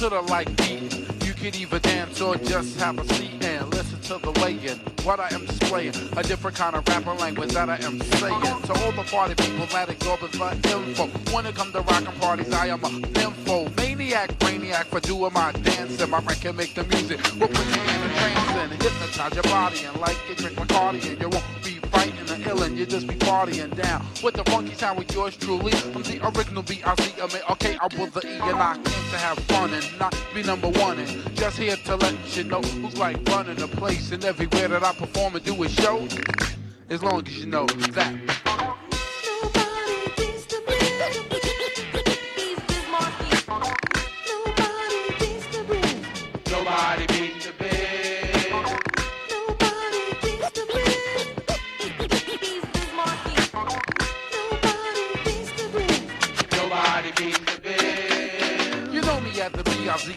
To 0.00 0.08
the 0.08 0.22
like 0.22 0.56
beat. 0.56 0.99
Either 1.52 1.78
dance 1.80 2.20
or 2.20 2.36
just 2.36 2.78
have 2.78 2.98
a 2.98 3.14
seat 3.14 3.42
and 3.44 3.68
listen 3.70 4.00
to 4.02 4.18
the 4.18 4.30
weighing. 4.40 4.78
What 5.04 5.18
I 5.18 5.28
am 5.34 5.44
displaying, 5.46 5.94
a 6.16 6.22
different 6.22 6.56
kind 6.56 6.76
of 6.76 6.86
rapper 6.88 7.14
language 7.14 7.50
that 7.50 7.68
I 7.68 7.76
am 7.76 8.00
saying. 8.00 8.40
To 8.40 8.72
all 8.84 8.92
the 8.92 9.02
party 9.10 9.34
people 9.34 9.66
that 9.66 9.88
exorbitant 9.88 10.66
for 10.66 10.76
info. 10.76 11.06
When 11.34 11.46
it 11.46 11.54
come 11.54 11.72
to 11.72 11.80
rockin' 11.80 12.20
parties, 12.20 12.52
I 12.52 12.68
am 12.68 12.84
a 12.84 12.88
nympho. 12.88 13.76
Maniac, 13.76 14.30
brainiac 14.38 14.86
for 14.86 15.00
doing 15.00 15.32
my 15.32 15.52
dancing. 15.52 16.10
My 16.10 16.20
record 16.20 16.56
make 16.56 16.74
the 16.74 16.84
music. 16.84 17.20
We'll 17.38 17.48
put 17.48 17.66
you 17.66 17.82
in 17.82 18.02
a 18.02 18.14
trance 18.14 18.50
and 18.50 18.72
hypnotize 18.82 19.34
your 19.34 19.42
body. 19.44 19.78
And 19.84 20.00
like 20.00 20.16
it, 20.30 20.38
drink 20.38 20.56
Bacardi 20.56 21.10
and 21.10 21.20
you 21.20 21.28
won't 21.28 21.44
be 21.64 21.69
fighting 21.90 22.26
the 22.26 22.36
illin'. 22.48 22.76
You 22.76 22.86
just 22.86 23.06
be 23.06 23.14
partying 23.14 23.74
down 23.76 24.06
with 24.22 24.34
the 24.34 24.44
funky 24.44 24.74
sound 24.74 24.98
with 24.98 25.12
yours 25.14 25.36
truly. 25.36 25.72
I'm 25.72 26.02
the 26.02 26.20
original 26.22 26.62
mean, 27.32 27.42
okay, 27.50 27.76
I 27.80 27.84
was 27.98 28.10
the 28.10 28.26
E 28.26 28.38
and 28.40 28.58
I 28.58 28.74
came 28.74 28.84
to 28.84 29.18
have 29.18 29.38
fun 29.40 29.72
and 29.72 29.98
not 29.98 30.14
be 30.34 30.42
number 30.42 30.68
one. 30.68 30.98
And 30.98 31.36
just 31.36 31.58
here 31.58 31.76
to 31.76 31.96
let 31.96 32.36
you 32.36 32.44
know 32.44 32.60
who's 32.60 32.96
like 32.96 33.16
running 33.28 33.56
the 33.56 33.68
place. 33.68 34.10
And 34.12 34.24
everywhere 34.24 34.68
that 34.68 34.82
I 34.82 34.92
perform 34.92 35.36
and 35.36 35.44
do 35.44 35.62
a 35.62 35.68
show, 35.68 36.06
as 36.88 37.02
long 37.02 37.26
as 37.26 37.38
you 37.38 37.46
know 37.46 37.66
that. 37.66 38.39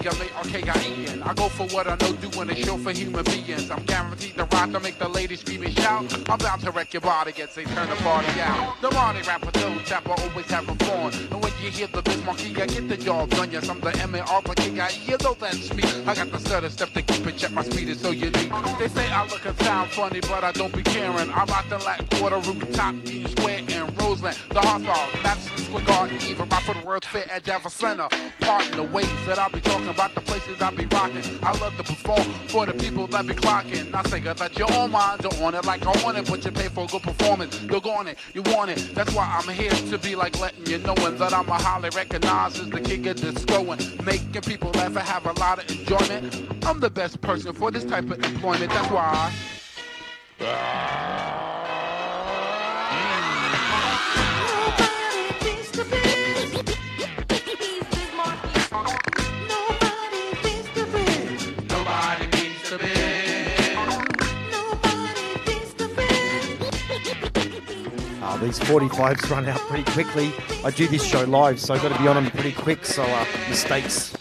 I 0.06 1.34
go 1.36 1.48
for 1.48 1.66
what 1.68 1.88
I 1.88 1.96
know, 1.96 2.12
doing 2.18 2.50
a 2.50 2.56
show 2.56 2.78
for 2.78 2.92
human 2.92 3.24
beings. 3.24 3.72
I'm 3.72 3.84
guaranteed 3.84 4.36
to 4.36 4.44
rock 4.44 4.72
to 4.72 4.80
make 4.82 5.00
the 5.00 5.08
ladies 5.08 5.40
scream 5.40 5.64
and 5.64 5.74
shout. 5.74 6.30
I'm 6.30 6.38
bound 6.38 6.62
to 6.64 6.72
wreck 6.72 6.94
your 6.94 7.00
body, 7.02 7.32
get 7.32 7.54
say 7.54 7.64
turn 7.64 7.90
the 7.90 7.96
party 7.96 8.42
out. 8.42 8.82
The 8.82 8.90
party 8.90 9.22
rapper, 9.22 9.52
toe 9.52 9.78
tapper, 9.86 10.12
always 10.12 10.46
having 10.48 10.76
fun. 10.76 11.14
And 11.32 11.42
when 11.42 11.54
you 11.62 11.72
hear 11.72 11.88
the 11.88 12.02
Biz 12.02 12.26
Markie, 12.26 12.62
I 12.62 12.66
get 12.66 12.90
the 12.90 12.98
job 12.98 13.30
done. 13.30 13.52
Yes, 13.52 13.70
I'm 13.70 13.80
the 13.80 13.98
M.A.R. 13.98 14.42
K.I.E. 14.42 15.00
You 15.06 15.18
that's 15.18 15.74
me. 15.74 15.84
I 16.06 16.14
got 16.14 16.32
the 16.32 16.40
stutter 16.40 16.70
step 16.70 16.92
to 16.94 17.02
keep 17.02 17.26
it 17.26 17.38
check. 17.38 17.52
My 17.52 17.64
speed 17.64 17.88
is 17.88 18.02
so 18.02 18.12
unique. 18.12 18.52
They 18.80 18.90
say 18.90 19.10
I 19.10 19.26
look 19.28 19.46
and 19.46 19.58
sound 19.60 19.90
funny, 19.92 20.20
but 20.20 20.44
I 20.44 20.52
don't 20.52 20.76
be 20.76 20.84
caring. 20.84 21.32
I'm 21.32 21.48
rock 21.48 21.70
the 21.70 21.78
Latin 21.78 22.08
quarter, 22.18 22.40
rooftop, 22.40 22.96
Union 23.08 23.32
Square, 23.32 23.60
and 23.60 23.73
Roseland. 24.14 24.38
The 24.50 24.62
Hostile, 24.62 25.24
Madison 25.24 25.58
Square 25.58 25.86
Garden, 25.86 26.18
even 26.28 26.50
right 26.50 26.64
for 26.64 26.74
the 26.76 26.86
World's 26.86 27.08
Fair 27.08 27.32
at 27.32 27.44
Javits 27.44 27.72
Center. 27.72 28.08
Pardon 28.42 28.78
the 28.78 28.84
ways 28.84 29.10
that 29.26 29.40
I'll 29.40 29.50
be 29.50 29.60
talking 29.60 29.88
about 29.88 30.14
the 30.14 30.22
places 30.22 30.62
I'll 30.62 30.76
be 30.76 30.86
rocking. 30.86 31.24
I 31.42 31.58
love 31.58 31.76
to 31.78 31.84
perform 31.84 32.24
for 32.48 32.66
the 32.68 32.74
people 32.74 33.08
that 33.08 33.26
be 33.26 33.34
clocking. 33.34 33.94
I 33.94 34.04
say 34.10 34.20
that 34.20 34.58
your 34.58 34.72
own 34.74 34.92
mind 34.92 35.22
don't 35.22 35.40
want 35.40 35.56
it 35.56 35.66
like 35.66 35.86
I 35.86 36.04
want 36.04 36.18
it, 36.18 36.28
but 36.28 36.46
you 36.46 36.52
pay 36.52 36.68
for 36.68 36.84
a 36.84 36.88
good 36.88 37.02
performance. 37.02 37.60
You're 37.64 37.82
on 37.90 38.08
it, 38.08 38.18
you 38.34 38.44
want 38.44 38.70
it. 38.70 38.94
That's 38.94 39.14
why 39.16 39.26
I'm 39.26 39.52
here 39.52 39.72
to 39.72 39.98
be 39.98 40.16
like 40.16 40.40
letting 40.40 40.66
you 40.68 40.78
know 40.78 40.94
that 40.94 41.34
I'm 41.34 41.50
a 41.50 41.54
highly 41.54 41.90
recognized 41.90 42.60
as 42.60 42.70
the 42.70 42.82
king 42.82 43.08
of 43.08 43.24
and 43.24 44.06
making 44.06 44.42
people 44.42 44.70
laugh 44.72 44.96
and 44.96 45.00
have 45.00 45.26
a 45.26 45.34
lot 45.40 45.60
of 45.60 45.70
enjoyment. 45.72 46.66
I'm 46.66 46.80
the 46.80 46.90
best 46.90 47.20
person 47.22 47.54
for 47.54 47.72
this 47.72 47.84
type 47.84 48.10
of 48.12 48.24
employment. 48.24 48.70
That's 48.72 48.92
why. 48.92 49.34
Nobody 50.40 51.73
these 68.44 68.60
45s 68.60 69.30
run 69.30 69.48
out 69.48 69.60
pretty 69.62 69.90
quickly. 69.92 70.34
I 70.66 70.72
do 70.72 70.88
this 70.88 71.04
show 71.04 71.24
live, 71.24 71.60
so 71.60 71.74
I've 71.74 71.82
got 71.82 71.96
to 71.96 72.02
be 72.02 72.08
on 72.08 72.16
them 72.16 72.32
pretty 72.32 72.52
quick, 72.52 72.86
so 72.86 73.04
uh, 73.04 73.26
mistakes. 73.50 74.14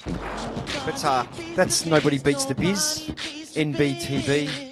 But 0.86 1.04
uh, 1.04 1.24
that's 1.56 1.86
Nobody 1.86 2.18
Beats 2.18 2.44
the 2.44 2.54
Biz, 2.54 3.10
NBTV. 3.54 4.70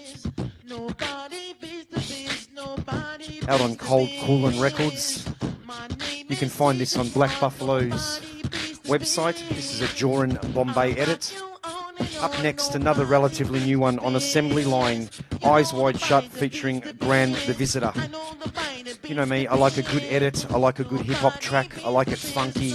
Out 3.49 3.61
on 3.61 3.75
Cold 3.77 4.09
Chillin' 4.09 4.61
Records. 4.63 5.27
You 6.29 6.37
can 6.37 6.49
find 6.49 6.79
this 6.79 6.97
on 6.97 7.09
Black 7.09 7.39
Buffalo's 7.41 8.21
website. 8.85 9.37
This 9.49 9.75
is 9.75 9.83
a 9.83 9.87
Jorun 9.87 10.55
Bombay 10.55 10.95
edit. 10.95 11.35
Up 12.21 12.33
next, 12.43 12.75
another 12.75 13.05
relatively 13.05 13.61
new 13.61 13.79
one 13.79 13.99
on 13.99 14.17
Assembly 14.17 14.65
Line, 14.65 15.09
Eyes 15.45 15.73
Wide 15.73 16.01
Shut, 16.01 16.25
featuring 16.25 16.83
Gran 16.99 17.33
the 17.47 17.55
Visitor. 17.55 17.93
You 19.05 19.15
know 19.15 19.27
me, 19.27 19.47
I 19.47 19.55
like 19.55 19.77
a 19.77 19.83
good 19.83 20.05
edit, 20.05 20.47
I 20.51 20.59
like 20.59 20.79
a 20.79 20.85
good 20.85 21.01
hip 21.03 21.17
hop 21.17 21.41
track, 21.41 21.73
I 21.85 21.91
like 21.91 22.09
it 22.09 22.19
funky, 22.19 22.71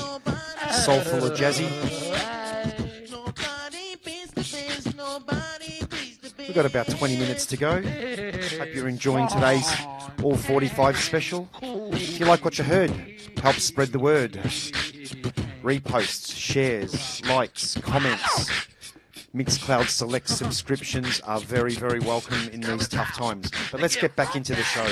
soulful 0.72 1.26
or 1.26 1.36
jazzy. 1.36 1.70
We've 6.40 6.54
got 6.54 6.66
about 6.66 6.88
20 6.88 7.18
minutes 7.18 7.46
to 7.48 7.58
go. 7.58 7.82
Hope 7.82 8.74
you're 8.74 8.88
enjoying 8.88 9.28
today's 9.28 9.72
All 10.24 10.36
45 10.36 10.98
special. 10.98 11.50
If 11.62 12.20
you 12.20 12.26
like 12.26 12.44
what 12.46 12.58
you 12.58 12.64
heard, 12.64 12.92
help 13.42 13.56
spread 13.58 13.90
the 13.90 14.00
word. 14.00 14.34
Reposts, 15.64 16.36
shares, 16.36 17.22
likes, 17.28 17.76
comments. 17.82 18.68
Mixcloud 19.36 19.90
Select 19.90 20.30
subscriptions 20.30 21.20
are 21.20 21.42
very, 21.42 21.74
very 21.74 22.00
welcome 22.00 22.48
in 22.54 22.62
these 22.62 22.88
tough 22.88 23.18
times. 23.18 23.52
But 23.70 23.82
let's 23.82 23.98
get 23.98 24.16
back 24.16 24.38
into 24.38 24.56
the 24.56 24.64
show. 24.64 24.88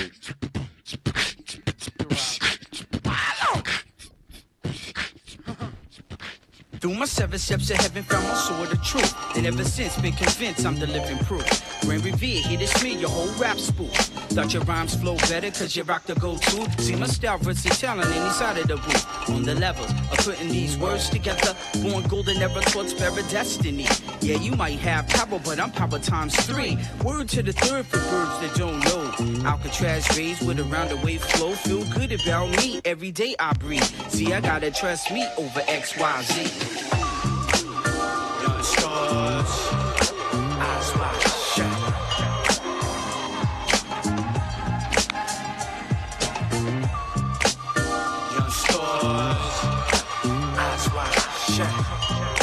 Through 6.82 6.96
my 6.96 7.06
seven 7.06 7.40
steps 7.40 7.70
to 7.70 7.78
heaven, 7.78 8.04
found 8.04 8.28
my 8.28 8.34
sword 8.34 8.74
of 8.74 8.84
truth. 8.84 9.16
And 9.38 9.46
ever 9.46 9.64
since, 9.64 9.96
been 10.02 10.12
convinced 10.12 10.66
I'm 10.66 10.78
the 10.78 10.88
living 10.88 11.20
proof. 11.20 11.73
Grand 11.86 12.06
Revere, 12.06 12.42
to 12.58 12.68
smear 12.68 12.98
your 12.98 13.10
whole 13.10 13.32
rap 13.42 13.58
spool. 13.58 13.90
Thought 14.34 14.54
your 14.54 14.64
rhymes 14.64 14.96
flow 14.96 15.16
better, 15.18 15.52
cause 15.52 15.76
you 15.76 15.84
rock 15.84 16.06
the 16.06 16.16
go-to. 16.16 16.82
See 16.82 16.96
my 16.96 17.08
style 17.08 17.38
versus 17.40 17.80
talent 17.80 18.10
any 18.16 18.30
side 18.32 18.58
of 18.58 18.68
the 18.68 18.78
roof. 18.78 19.30
On 19.30 19.44
the 19.44 19.56
level 19.56 19.86
of 19.86 20.18
putting 20.20 20.50
these 20.50 20.78
words 20.78 21.10
together. 21.10 21.56
Born 21.82 22.04
golden, 22.04 22.40
never 22.40 22.62
spare 22.62 23.12
destiny. 23.30 23.86
Yeah, 24.22 24.38
you 24.38 24.56
might 24.56 24.80
have 24.80 25.08
power, 25.10 25.40
but 25.44 25.60
I'm 25.60 25.72
power 25.72 26.00
times 26.00 26.36
three. 26.46 26.78
Word 27.04 27.28
to 27.30 27.44
the 27.44 27.54
third 27.54 27.86
for 27.86 27.98
birds 27.98 28.40
that 28.42 28.56
don't 28.56 28.80
know. 28.86 29.48
Alcatraz 29.48 30.18
raised 30.18 30.46
with 30.48 30.60
a 30.60 30.64
round 30.64 30.92
wave 31.04 31.24
flow. 31.24 31.54
Feel 31.54 31.84
good 31.94 32.12
about 32.12 32.50
me 32.58 32.82
every 32.86 33.12
day 33.12 33.36
I 33.40 33.54
breathe. 33.54 33.84
See, 34.10 34.34
I 34.34 34.40
gotta 34.42 34.72
trust 34.72 35.12
me 35.12 35.28
over 35.38 35.62
X, 35.68 35.98
wide 51.50 52.43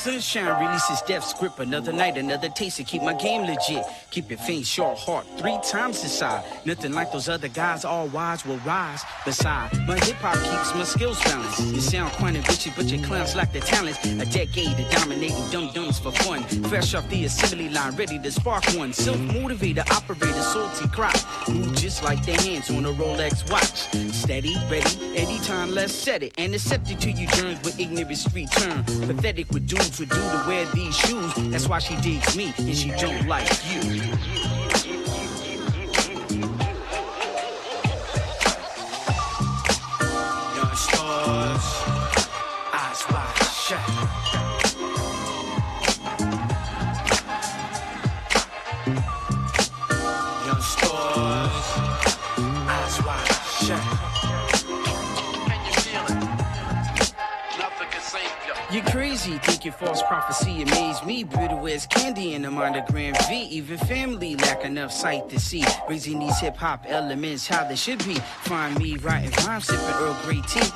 sunshine 0.00 0.58
releases 0.64 1.02
death's 1.02 1.34
grip. 1.34 1.58
Another 1.58 1.92
night, 1.92 2.16
another 2.16 2.48
taste 2.48 2.78
to 2.78 2.84
keep 2.84 3.02
my 3.02 3.12
game 3.12 3.42
legit. 3.42 3.84
Keep 4.10 4.32
it 4.32 4.40
faint, 4.40 4.64
short, 4.64 4.98
heart, 4.98 5.26
three 5.36 5.58
times 5.62 6.00
the 6.02 6.08
size. 6.08 6.42
Nothing 6.64 6.92
like 6.92 7.12
those 7.12 7.28
other 7.28 7.48
guys, 7.48 7.84
all 7.84 8.06
wise 8.08 8.46
will 8.46 8.56
rise. 8.58 9.02
Beside, 9.26 9.70
my 9.86 9.98
hip 9.98 10.16
hop 10.16 10.36
keeps 10.36 10.74
my 10.74 10.84
skills 10.84 11.22
balanced. 11.24 11.60
You 11.74 11.80
sound 11.80 12.12
quite 12.14 12.34
ambitious, 12.34 12.74
but 12.74 12.86
your 12.86 13.04
clowns 13.04 13.36
lack 13.36 13.52
the 13.52 13.60
talents. 13.60 14.02
A 14.06 14.24
decade 14.24 14.78
of 14.80 14.90
dominating 14.90 15.50
dum 15.50 15.70
dums 15.74 15.98
for 15.98 16.12
fun. 16.12 16.44
Fresh 16.70 16.94
off 16.94 17.06
the 17.10 17.26
assembly 17.26 17.68
line, 17.68 17.94
ready 17.96 18.18
to 18.18 18.32
spark 18.32 18.64
one. 18.72 18.94
Self 18.94 19.18
motivator, 19.18 19.88
operator, 19.90 20.42
salty 20.42 20.88
crop. 20.88 21.16
Move 21.48 21.76
just 21.76 22.02
like 22.02 22.24
their 22.24 22.40
hands 22.40 22.70
on 22.70 22.86
a 22.86 22.92
Rolex 22.92 23.50
watch. 23.50 23.90
Steady, 24.14 24.56
ready, 24.70 25.18
anytime, 25.18 25.72
let's 25.74 25.92
set 25.92 26.22
it. 26.22 26.32
And 26.38 26.54
accept 26.54 26.90
it 26.90 27.00
to 27.00 27.10
you 27.10 27.26
germs 27.28 27.62
with 27.62 27.78
ignorance 27.78 28.26
return. 28.34 28.82
Pathetic 28.84 29.50
with 29.50 29.66
dudes 29.90 29.98
who 29.98 30.06
do 30.06 30.20
to 30.20 30.44
wear 30.46 30.64
these 30.66 30.96
shoes. 30.96 31.32
That's 31.50 31.68
why 31.68 31.78
she 31.78 31.96
digs 31.96 32.36
me 32.36 32.52
and 32.58 32.76
she 32.76 32.90
don't 32.90 33.26
like 33.26 33.48
you. 33.72 34.39
You're 59.26 59.38
crazy, 59.38 59.52
thinking 59.52 59.72
false 59.72 60.02
prophecy 60.02 60.62
amaze 60.62 61.02
me. 61.04 61.24
Brittle 61.24 61.66
as 61.66 61.86
candy 61.86 62.34
in 62.34 62.42
the 62.42 62.50
mind 62.50 62.76
of 62.76 62.86
Grand 62.86 63.18
V. 63.28 63.34
Even 63.50 63.76
family 63.78 64.36
lack 64.36 64.64
enough 64.64 64.92
sight 64.92 65.28
to 65.28 65.38
see. 65.38 65.64
Raising 65.88 66.20
these 66.20 66.38
hip 66.38 66.56
hop 66.56 66.84
elements 66.88 67.46
how 67.46 67.64
they 67.64 67.76
should 67.76 68.04
be. 68.06 68.14
Find 68.44 68.78
me 68.78 68.96
writing 68.96 69.32
rhymes, 69.44 69.66
sipping 69.66 69.84
Earl 69.84 70.16
Grey 70.22 70.40
tea. 70.48 70.70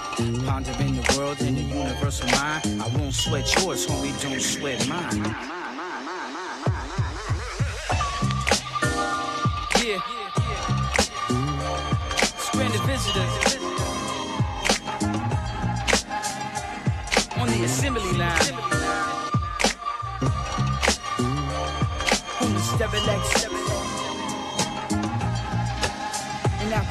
Pondering 0.45 0.97
the 0.97 1.15
world 1.17 1.41
in 1.41 1.55
the 1.55 1.63
universal 1.63 2.29
mind. 2.31 2.83
I 2.83 2.89
won't 2.99 3.15
sweat 3.15 3.55
yours, 3.57 3.87
homie, 3.87 4.21
don't 4.23 4.41
sweat 4.41 4.87
mine. 4.89 5.64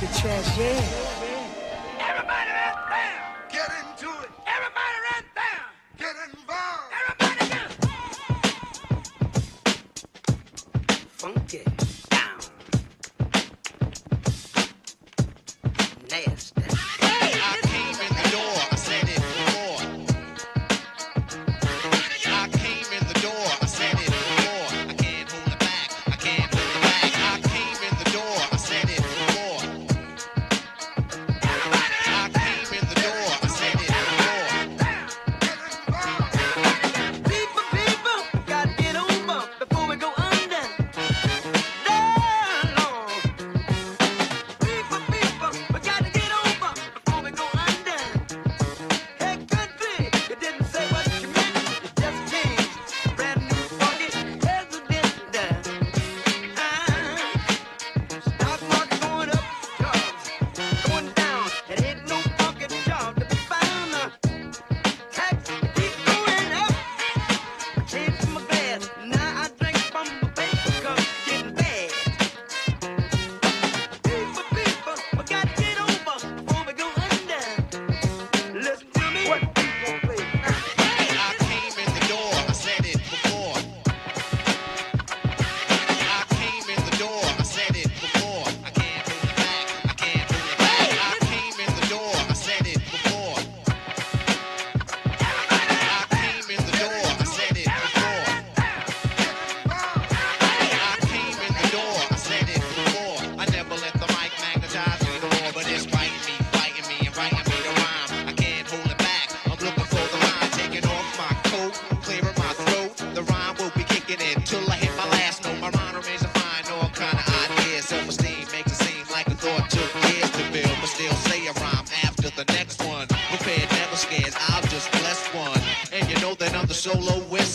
And 0.03 0.11
Alcatraz, 0.11 0.57
yeah. 0.57 0.65
Everybody 2.09 2.51
right 2.51 2.77
down. 2.89 3.23
Get 3.49 3.69
into 3.79 4.09
it. 4.21 4.29
Everybody 4.45 4.97
right 5.07 5.27
down. 5.33 5.65
Get 5.97 6.15
involved. 6.27 6.91
Everybody 6.99 7.43
get 7.49 7.69
Funky. 11.09 11.82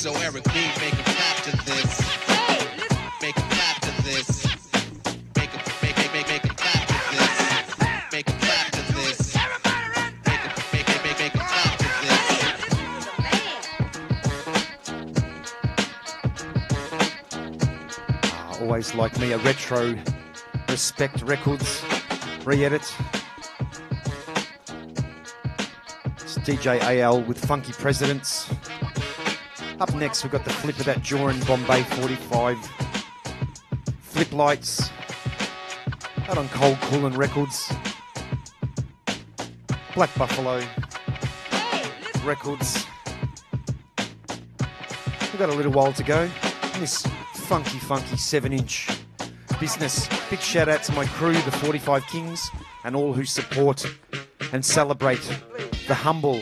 So 0.09 0.21
Eric 0.23 0.45
B, 0.45 0.51
make 0.81 0.95
a 0.95 1.03
clap 1.05 1.37
to 1.45 1.51
this. 1.67 2.01
Make 3.21 3.37
a 3.37 3.41
clap 3.41 3.81
to 3.83 4.03
this. 4.03 4.47
Make 5.37 5.53
a 5.53 5.59
make 5.83 5.97
make 5.97 6.13
make 6.15 6.29
make 6.29 6.45
a 6.45 6.49
clap 6.49 6.87
to 6.89 6.95
this. 7.13 7.33
Make 8.13 8.29
a 8.29 8.33
clap 8.33 8.71
to 8.73 8.83
this. 8.95 9.35
Make 9.35 10.45
a 10.45 10.51
make 10.73 10.89
make 10.89 11.05
make 11.05 11.19
make 11.19 11.35
a 11.35 11.39
clap 11.39 11.79
to 11.79 11.89
this. 12.01 12.25
Ah, 18.33 18.61
always 18.61 18.95
like 18.95 19.19
me, 19.19 19.33
a 19.33 19.39
retro 19.39 19.95
Respect 20.71 21.21
Records 21.23 21.85
re-edit. 22.47 22.95
It's 26.23 26.39
DJ 26.39 26.81
AL 26.81 27.21
with 27.23 27.45
Funky 27.45 27.73
Presidents. 27.75 28.49
Up 29.81 29.95
next, 29.95 30.25
we've 30.25 30.33
got 30.33 30.45
the 30.45 30.51
flip 30.51 30.77
of 30.81 30.87
that 30.87 30.99
Jorun 30.99 31.47
Bombay 31.47 31.85
45. 31.85 32.59
Flip 34.01 34.33
lights. 34.33 34.91
Out 36.29 36.37
on 36.37 36.49
Cold 36.49 36.77
Chillin' 36.79 37.17
Records. 37.17 37.73
Black 39.95 40.13
Buffalo 40.17 40.65
Records. 42.25 42.87
We've 45.21 45.39
got 45.39 45.49
a 45.49 45.55
little 45.55 45.71
while 45.71 45.93
to 45.93 46.03
go. 46.03 46.29
in 46.75 46.81
This 46.81 47.07
funky, 47.35 47.79
funky 47.79 48.17
7 48.17 48.53
inch 48.53 48.89
business. 49.61 50.09
Big 50.29 50.41
shout 50.41 50.69
out 50.69 50.83
to 50.85 50.93
my 50.93 51.07
crew, 51.07 51.35
the 51.35 51.53
45 51.53 52.05
Kings, 52.09 52.51
and 52.83 52.97
all 52.97 53.13
who 53.13 53.25
support 53.25 53.87
and 54.53 54.65
celebrate 54.65 55.23
the 55.87 55.95
humble 55.95 56.41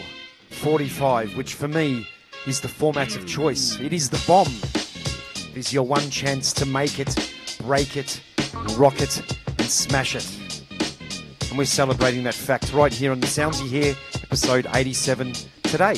45, 0.53 1.37
which 1.37 1.53
for 1.53 1.68
me 1.68 2.07
is 2.47 2.61
the 2.61 2.68
format 2.68 3.16
of 3.16 3.26
choice. 3.26 3.78
It 3.80 3.92
is 3.92 4.09
the 4.09 4.22
bomb. 4.26 4.53
It 5.51 5.57
is 5.57 5.72
your 5.72 5.84
one 5.84 6.09
chance 6.11 6.53
to 6.55 6.66
make 6.66 6.99
it, 6.99 7.32
break 7.62 7.97
it, 7.97 8.20
rock 8.76 9.01
it, 9.01 9.20
and 9.47 9.62
smash 9.62 10.14
it. 10.14 10.62
And 11.49 11.59
we're 11.59 11.64
celebrating 11.64 12.22
that 12.24 12.34
fact 12.34 12.72
right 12.72 12.92
here 12.92 13.12
on 13.12 13.20
the 13.20 13.26
Sounds 13.26 13.61
You 13.61 13.68
Hear, 13.68 13.97
episode 14.22 14.66
87 14.72 15.32
today. 15.64 15.97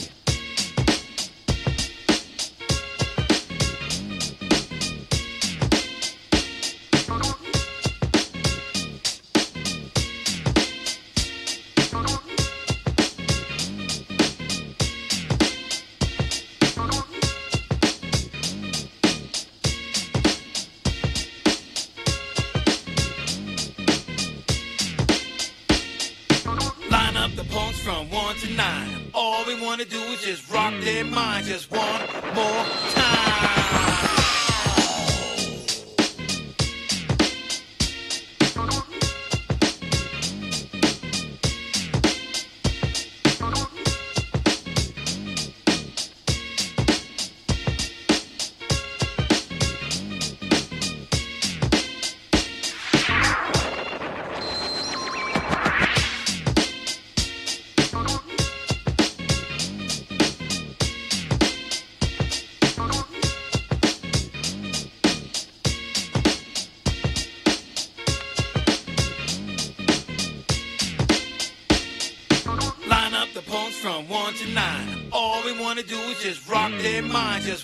Mind 77.08 77.44
you 77.46 77.57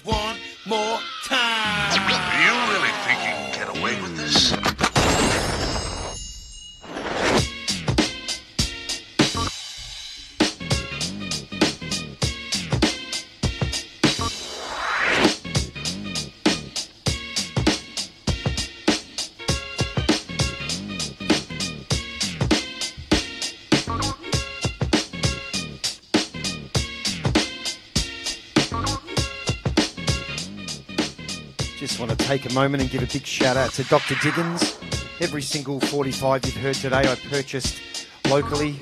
moment 32.55 32.83
and 32.83 32.91
give 32.91 33.03
a 33.03 33.07
big 33.07 33.27
shout 33.27 33.57
out 33.57 33.73
to 33.73 33.83
Dr. 33.85 34.15
Diggins. 34.23 34.79
Every 35.21 35.43
single 35.43 35.81
45 35.81 36.47
you've 36.47 36.57
heard 36.57 36.77
today, 36.77 37.01
I 37.01 37.17
purchased 37.29 38.07
locally 38.29 38.75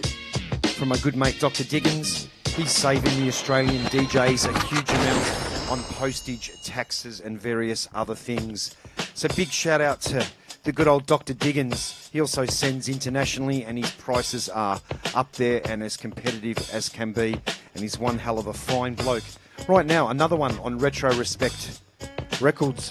from 0.74 0.88
my 0.88 0.98
good 0.98 1.16
mate 1.16 1.40
Dr. 1.40 1.64
Diggins. 1.64 2.28
He's 2.48 2.70
saving 2.70 3.18
the 3.18 3.28
Australian 3.28 3.82
DJs 3.86 4.54
a 4.54 4.66
huge 4.66 4.90
amount 4.90 5.70
on 5.70 5.82
postage, 5.94 6.52
taxes, 6.62 7.20
and 7.20 7.40
various 7.40 7.88
other 7.94 8.14
things. 8.14 8.76
So, 9.14 9.26
big 9.34 9.48
shout 9.48 9.80
out 9.80 10.02
to 10.02 10.26
the 10.64 10.72
good 10.72 10.86
old 10.86 11.06
Dr. 11.06 11.32
Diggins. 11.32 12.10
He 12.12 12.20
also 12.20 12.44
sends 12.44 12.90
internationally, 12.90 13.64
and 13.64 13.78
his 13.78 13.90
prices 13.92 14.50
are 14.50 14.82
up 15.14 15.32
there 15.32 15.62
and 15.64 15.82
as 15.82 15.96
competitive 15.96 16.58
as 16.74 16.90
can 16.90 17.12
be. 17.12 17.40
And 17.74 17.82
he's 17.82 17.98
one 17.98 18.18
hell 18.18 18.38
of 18.38 18.48
a 18.48 18.52
fine 18.52 18.94
bloke. 18.94 19.24
Right 19.66 19.86
now, 19.86 20.08
another 20.08 20.36
one 20.36 20.58
on 20.58 20.76
Retro 20.76 21.14
Respect 21.14 21.80
Records. 22.38 22.90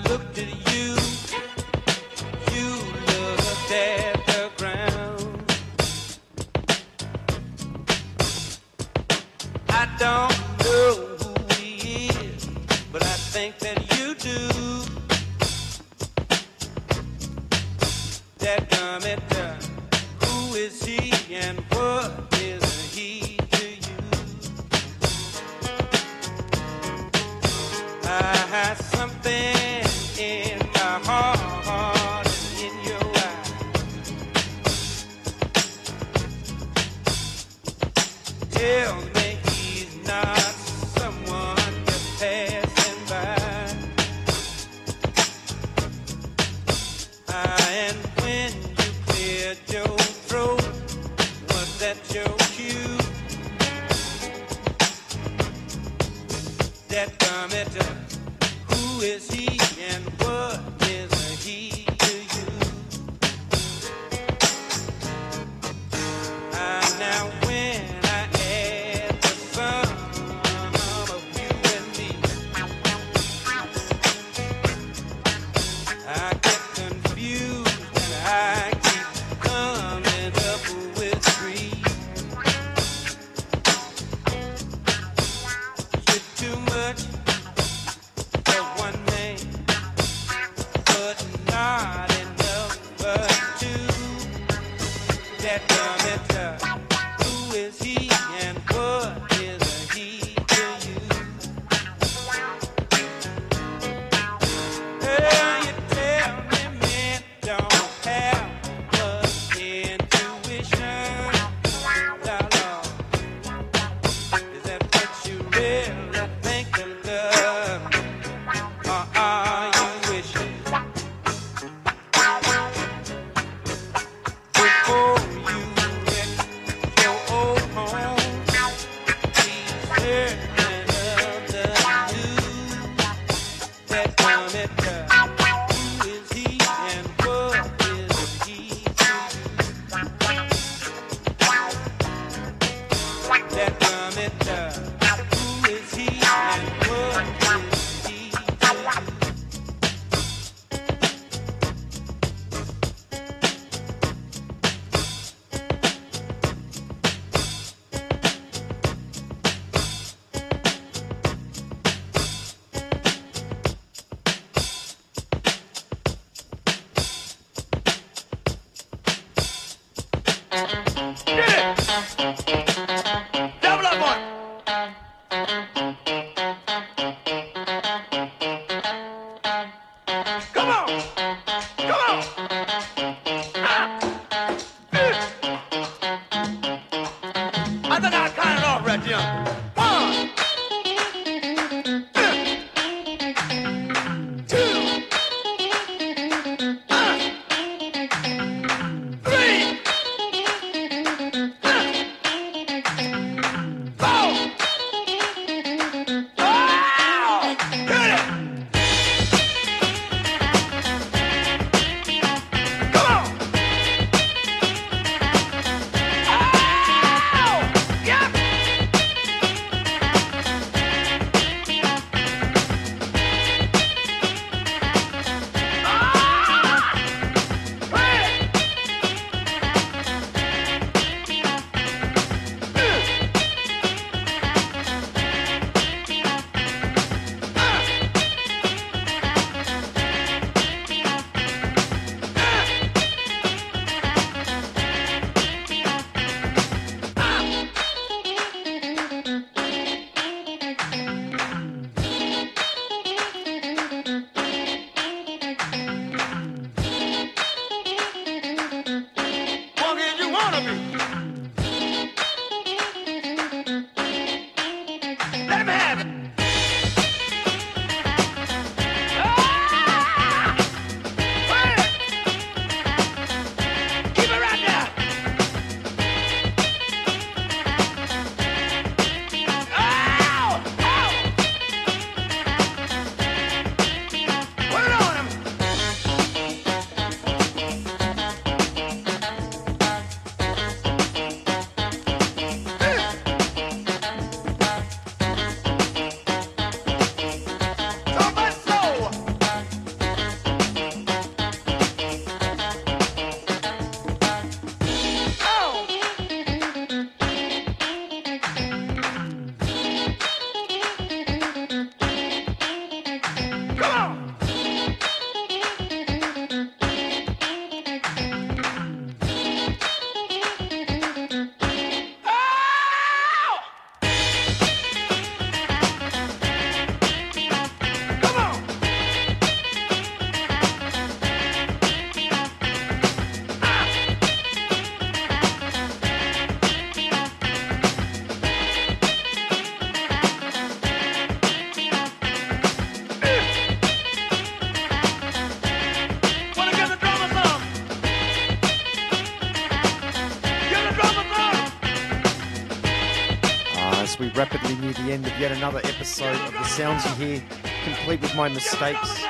episode 356.01 356.35
of 356.47 356.53
the 356.53 356.63
sounds 356.63 357.05
you 357.05 357.25
hear, 357.25 357.43
complete 357.83 358.19
with 358.21 358.35
my 358.35 358.49
mistakes, 358.49 359.21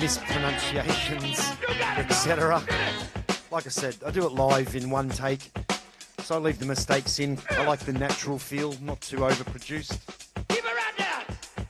mispronunciations, 0.00 1.52
etc. 1.98 2.60
Like 3.52 3.64
I 3.64 3.68
said, 3.68 3.96
I 4.04 4.10
do 4.10 4.26
it 4.26 4.32
live 4.32 4.74
in 4.74 4.90
one 4.90 5.08
take, 5.08 5.52
so 6.18 6.34
I 6.34 6.38
leave 6.38 6.58
the 6.58 6.66
mistakes 6.66 7.20
in. 7.20 7.38
I 7.50 7.64
like 7.64 7.78
the 7.78 7.92
natural 7.92 8.40
feel, 8.40 8.74
not 8.82 9.00
too 9.02 9.18
overproduced. 9.18 10.00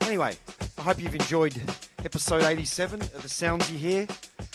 Anyway, 0.00 0.34
I 0.78 0.80
hope 0.80 1.02
you've 1.02 1.14
enjoyed 1.14 1.54
episode 2.02 2.42
87 2.42 3.02
of 3.02 3.22
the 3.22 3.28
sounds 3.28 3.70
you 3.70 3.76
hear. 3.76 4.06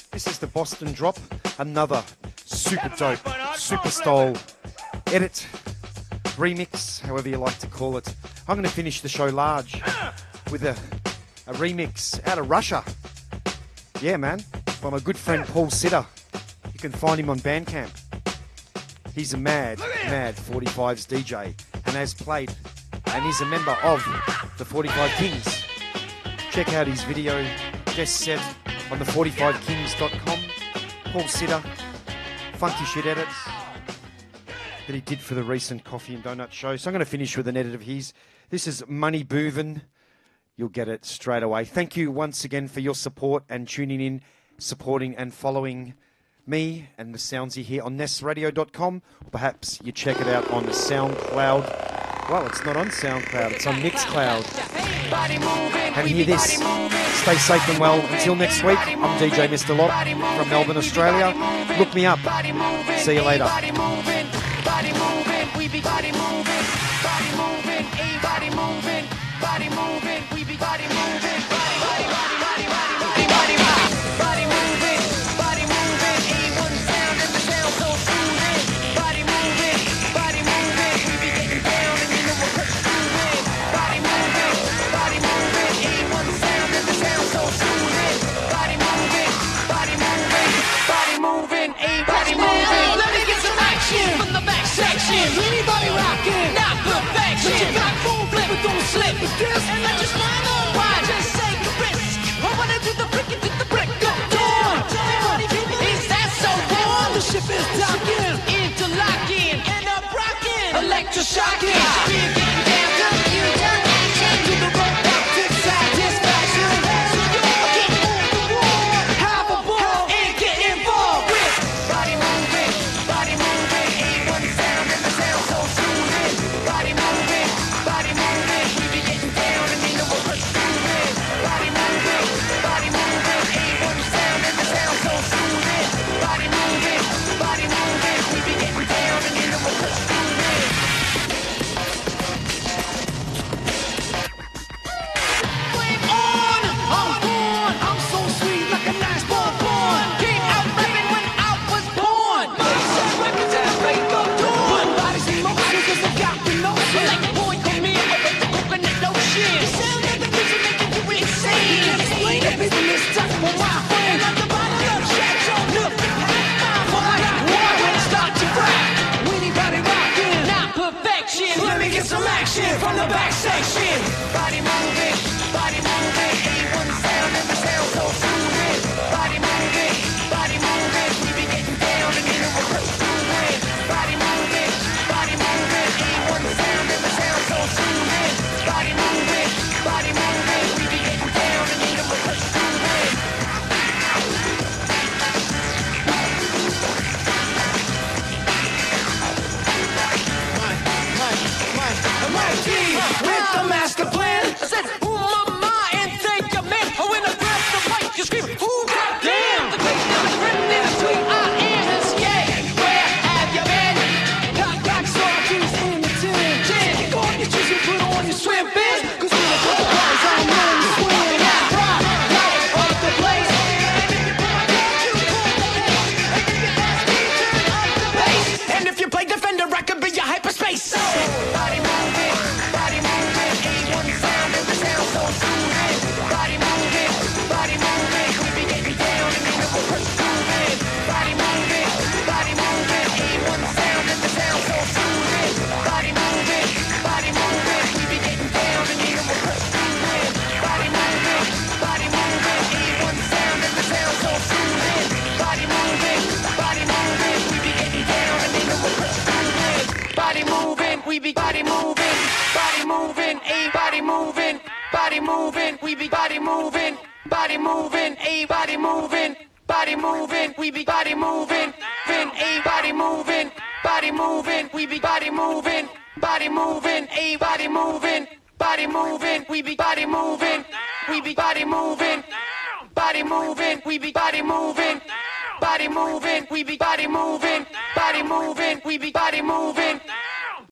This 0.10 0.26
is 0.26 0.39
the 0.39 0.47
Boston 0.47 0.93
Drop, 0.93 1.20
another 1.60 2.04
super 2.43 2.91
dope, 2.97 3.20
super 3.56 3.91
style 3.91 4.36
edit, 5.14 5.45
remix, 6.38 7.02
however 7.02 7.30
you 7.30 7.38
like 7.38 7.60
to 7.60 7.68
call 7.68 7.97
it. 7.97 8.16
I'm 8.52 8.58
going 8.58 8.68
to 8.68 8.76
finish 8.76 8.99
the 8.99 9.08
show 9.08 9.28
large 9.28 9.82
with 10.52 10.66
a, 10.66 10.72
a 11.47 11.54
remix 11.54 12.20
out 12.28 12.38
of 12.38 12.49
Russia. 12.49 12.84
Yeah, 14.02 14.18
man, 14.18 14.43
by 14.82 14.89
my 14.89 14.99
good 14.99 15.16
friend 15.16 15.45
Paul 15.45 15.70
Sitter. 15.70 16.06
You 16.74 16.78
can 16.78 16.91
find 16.91 17.18
him 17.18 17.30
on 17.30 17.39
Bandcamp. 17.39 17.97
He's 19.16 19.34
a 19.34 19.38
mad, 19.38 19.80
mad 19.80 20.36
45s 20.36 21.08
DJ 21.08 21.58
and 21.86 21.95
has 21.95 22.14
played 22.14 22.54
and 23.14 23.26
is 23.26 23.39
a 23.39 23.45
member 23.45 23.72
of 23.84 24.04
the 24.58 24.66
45 24.66 25.12
Kings. 25.12 25.64
Check 26.52 26.74
out 26.74 26.88
his 26.88 27.04
video 27.04 27.41
guest 27.95 28.18
set 28.18 28.43
on 28.91 28.99
the 28.99 29.06
45kings.com. 29.06 30.39
Paul 31.14 31.28
Sitter, 31.30 31.64
funky 32.56 32.84
shit 32.84 33.06
edits 33.06 33.47
that 34.88 34.93
he 34.93 34.99
did 34.99 35.22
for 35.22 35.36
the 35.36 35.43
recent 35.43 35.86
Coffee 35.86 36.16
and 36.16 36.24
Donut 36.26 36.52
show. 36.52 36.76
So 36.76 36.89
I'm 36.89 36.93
going 36.93 36.99
to 36.99 37.10
finish 37.10 37.38
with 37.38 37.47
an 37.47 37.56
edit 37.56 37.76
of 37.76 37.84
his. 37.84 38.12
This 38.52 38.68
is 38.68 38.84
Money 38.86 39.24
Boovin. 39.24 39.84
You'll 40.58 40.68
get 40.68 40.89
it 40.89 41.06
straight 41.06 41.41
away. 41.41 41.64
Thank 41.64 41.95
you 41.95 42.12
once 42.12 42.43
again 42.43 42.68
for 42.68 42.82
your 42.82 42.93
support 42.93 43.45
and 43.47 43.66
tuning 43.66 44.02
in, 44.02 44.22
supporting 44.58 45.16
and 45.16 45.34
following 45.34 45.93
me 46.45 46.89
and 46.97 47.16
the 47.16 47.18
sounds 47.18 47.56
you 47.56 47.64
hear 47.64 47.82
on 47.82 47.97
nestradio.com. 47.97 49.04
Perhaps 49.32 49.80
you 49.86 49.93
check 49.93 50.20
it 50.20 50.28
out 50.28 50.52
on 50.52 50.66
SoundCloud. 50.66 52.30
Well, 52.30 52.45
it's 52.45 52.66
not 52.66 52.76
on 52.76 52.89
SoundCloud, 52.89 53.54
it's 53.54 53.68
on 53.68 53.76
Mixcloud. 53.76 54.43
And 55.95 56.10
hear 56.10 56.26
this. 56.26 56.56
Stay 57.22 57.36
safe 57.36 57.70
and 57.70 57.80
well. 57.80 58.02
Until 58.08 58.36
next 58.36 58.66
week, 58.66 58.80
I'm 58.80 59.18
DJ 59.18 59.47
Mr. 59.47 59.78
Lob 59.78 59.91
from 60.38 60.49
Melbourne, 60.49 60.76
Australia. 60.76 61.34
Look 61.80 61.95
me 61.95 62.06
up. 62.06 62.20
See 62.99 63.14
you 63.14 63.22
later. 63.22 63.47